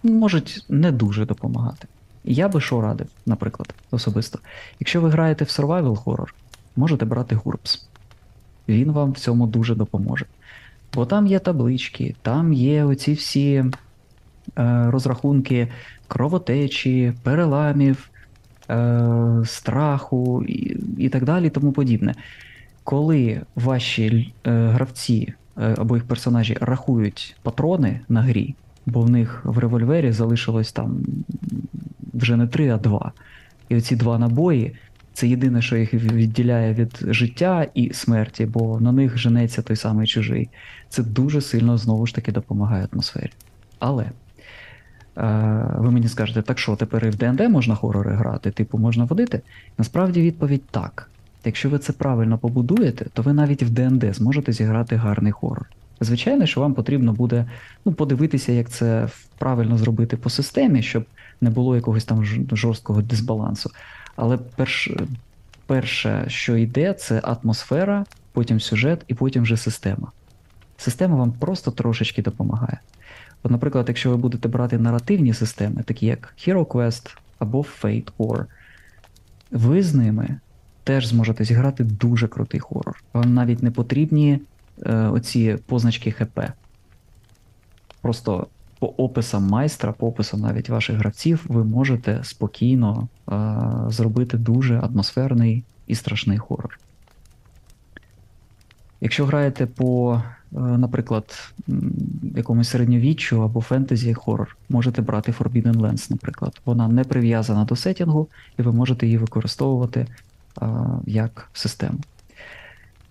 можуть 0.03 0.65
не 0.69 0.93
дуже 0.93 1.27
допомагати. 1.27 1.89
Я 2.25 2.49
би 2.49 2.61
що 2.61 2.81
радив, 2.81 3.07
наприклад, 3.27 3.75
особисто. 3.91 4.39
Якщо 4.81 5.01
ви 5.01 5.11
граєте 5.11 5.45
в 5.45 5.49
survival 5.49 6.05
horror, 6.05 6.29
можете 6.77 7.05
брати 7.05 7.37
GURPS. 7.37 7.83
Він 8.69 8.93
вам 8.93 9.13
в 9.13 9.19
цьому 9.19 9.47
дуже 9.47 9.75
допоможе. 9.75 10.27
Бо 10.95 11.07
там 11.07 11.27
є 11.27 11.39
таблички, 11.39 12.15
там 12.23 12.53
є 12.53 12.85
оці 12.85 13.13
всі 13.13 13.65
е, 14.59 14.87
розрахунки 14.91 15.69
кровотечі, 16.09 17.13
переламів, 17.23 18.11
е, 18.71 19.43
страху 19.45 20.45
і, 20.49 20.77
і 20.99 21.09
так 21.09 21.25
далі, 21.25 21.51
тому 21.51 21.73
подібне. 21.73 22.15
Коли 22.85 23.41
ваші 23.55 24.35
е, 24.47 24.51
гравці 24.51 25.35
е, 25.59 25.74
або 25.78 25.97
їх 25.97 26.05
персонажі 26.05 26.57
рахують 26.61 27.37
патрони 27.43 28.01
на 28.09 28.22
грі, 28.22 28.55
бо 28.87 29.01
в 29.01 29.11
них 29.11 29.41
в 29.45 29.59
револьвері 29.59 30.12
залишилось 30.12 30.72
там 30.72 31.05
вже 32.14 32.37
не 32.37 32.47
три, 32.47 32.70
а 32.70 32.76
два. 32.76 33.12
І 33.68 33.76
оці 33.76 33.97
два 33.97 34.18
набої 34.18 34.76
це 35.12 35.28
єдине, 35.28 35.62
що 35.62 35.76
їх 35.76 35.95
відділяє 35.95 36.74
від 36.74 36.99
життя 37.01 37.66
і 37.74 37.93
смерті, 37.93 38.47
бо 38.47 38.80
на 38.80 38.93
них 38.93 39.18
женеться 39.18 39.62
той 39.62 39.76
самий 39.76 40.07
чужий. 40.07 40.49
Це 40.89 41.03
дуже 41.03 41.41
сильно 41.41 41.78
знову 41.78 42.07
ж 42.07 42.14
таки 42.14 42.32
допомагає 42.32 42.89
атмосфері. 42.93 43.30
Але 43.78 44.05
е, 44.05 44.11
ви 45.78 45.91
мені 45.91 46.09
скажете, 46.09 46.43
так 46.43 46.59
що 46.59 46.76
тепер 46.76 47.07
і 47.07 47.11
в 47.11 47.16
ДНД 47.16 47.41
можна 47.41 47.74
хорори 47.74 48.14
грати, 48.14 48.51
типу 48.51 48.78
можна 48.78 49.05
водити? 49.05 49.41
Насправді 49.78 50.22
відповідь 50.22 50.62
так. 50.70 51.11
Якщо 51.45 51.70
ви 51.70 51.78
це 51.78 51.92
правильно 51.92 52.38
побудуєте, 52.38 53.07
то 53.12 53.22
ви 53.22 53.32
навіть 53.32 53.62
в 53.62 53.70
ДНД 53.70 54.14
зможете 54.14 54.53
зіграти 54.53 54.97
гарний 54.97 55.32
хорор. 55.32 55.66
Звичайно, 56.01 56.47
що 56.47 56.61
вам 56.61 56.74
потрібно 56.74 57.12
буде 57.12 57.47
ну, 57.84 57.92
подивитися, 57.92 58.53
як 58.53 58.70
це 58.70 59.09
правильно 59.38 59.78
зробити 59.78 60.16
по 60.16 60.30
системі, 60.30 60.82
щоб 60.82 61.05
не 61.40 61.51
було 61.51 61.76
якогось 61.76 62.05
там 62.05 62.24
жорсткого 62.53 63.03
дисбалансу. 63.03 63.70
Але 64.16 64.38
перш, 64.57 64.90
перше, 65.66 66.24
що 66.28 66.57
йде, 66.57 66.92
це 66.92 67.20
атмосфера, 67.20 68.05
потім 68.32 68.61
сюжет 68.61 69.05
і 69.09 69.14
потім 69.14 69.42
вже 69.42 69.57
система. 69.57 70.12
Система 70.76 71.16
вам 71.16 71.32
просто 71.32 71.70
трошечки 71.70 72.22
допомагає. 72.22 72.78
От, 73.42 73.51
наприклад, 73.51 73.84
якщо 73.88 74.11
ви 74.11 74.16
будете 74.16 74.49
брати 74.49 74.78
наративні 74.78 75.34
системи, 75.34 75.82
такі 75.82 76.07
як 76.07 76.34
Hero 76.47 76.64
Quest 76.64 77.16
або 77.38 77.59
Fate 77.59 78.09
Core, 78.18 78.45
ви 79.51 79.82
з 79.82 79.95
ними 79.95 80.38
теж 80.85 81.07
зможете 81.07 81.45
зіграти 81.45 81.85
дуже 81.85 82.28
крутий 82.28 82.61
хорор. 82.61 83.03
Вам 83.12 83.35
навіть 83.35 83.62
не 83.62 83.70
потрібні 83.70 84.41
е, 84.87 84.95
оці 84.97 85.59
позначки 85.66 86.11
ХП. 86.11 86.41
Просто 88.01 88.47
по 88.78 88.87
описам 88.87 89.43
майстра, 89.43 89.93
по 89.93 90.09
описам 90.09 90.41
навіть 90.41 90.68
ваших 90.68 90.97
гравців, 90.97 91.45
ви 91.49 91.64
можете 91.64 92.20
спокійно 92.22 93.09
е, 93.32 93.55
зробити 93.89 94.39
дуже 94.39 94.78
атмосферний 94.78 95.64
і 95.87 95.95
страшний 95.95 96.39
хорор. 96.39 96.78
Якщо 99.01 99.26
граєте 99.26 99.66
по, 99.66 100.22
е, 100.53 100.59
наприклад, 100.59 101.53
якомусь 102.37 102.68
середньовіччю 102.68 103.43
або 103.43 103.61
фентезі 103.61 104.14
хорор, 104.14 104.57
можете 104.68 105.03
брати 105.03 105.32
Forbidden 105.32 105.76
Lands, 105.76 106.11
наприклад. 106.11 106.61
Вона 106.64 106.89
не 106.89 107.05
прив'язана 107.05 107.64
до 107.64 107.76
сетінгу, 107.76 108.28
і 108.59 108.62
ви 108.62 108.72
можете 108.72 109.07
її 109.07 109.18
використовувати 109.18 110.07
як 111.07 111.49
систему. 111.53 111.99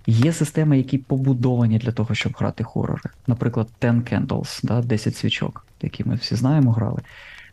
Є 0.08 0.34
системи, 0.34 0.78
які 0.78 0.98
побудовані 0.98 1.78
для 1.78 1.92
того, 1.92 2.16
щоб 2.16 2.34
грати 2.40 2.64
хорори. 2.64 3.10
Наприклад, 3.28 3.68
Ten 3.82 4.14
Candles, 4.14 4.60
да, 4.64 4.82
10 4.82 5.16
свічок, 5.16 5.66
які 5.82 6.04
ми 6.04 6.16
всі 6.16 6.36
знаємо, 6.36 6.72
грали. 6.72 7.02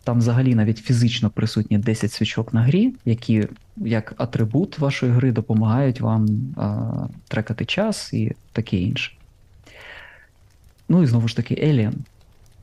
Там 0.05 0.19
взагалі 0.19 0.55
навіть 0.55 0.79
фізично 0.79 1.31
присутні 1.31 1.79
10 1.79 2.13
свічок 2.13 2.55
на 2.55 2.63
грі, 2.63 2.95
які 3.05 3.49
як 3.77 4.15
атрибут 4.17 4.79
вашої 4.79 5.13
гри 5.13 5.33
допомагають 5.33 6.01
вам 6.01 6.29
а, 6.57 6.91
трекати 7.29 7.65
час 7.65 8.13
і 8.13 8.33
таке 8.53 8.77
інше. 8.77 9.13
Ну 10.89 11.03
і 11.03 11.07
знову 11.07 11.29
ж 11.29 11.37
таки, 11.37 11.55
Alien. 11.55 11.93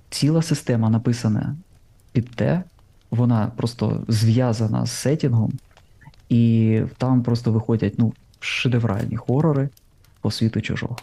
Ціла 0.10 0.42
система 0.42 0.90
написана 0.90 1.56
під 2.12 2.30
те, 2.30 2.64
вона 3.12 3.52
просто 3.56 4.04
зв'язана 4.08 4.86
з 4.86 4.92
сетінгом, 4.92 5.54
і 6.30 6.82
там 6.98 7.24
просто 7.24 7.52
виходять 7.52 7.94
ну, 7.98 8.14
шедевральні 8.40 9.18
хорори 9.18 9.70
по 10.22 10.32
світу 10.32 10.62
чужого. 10.62 10.98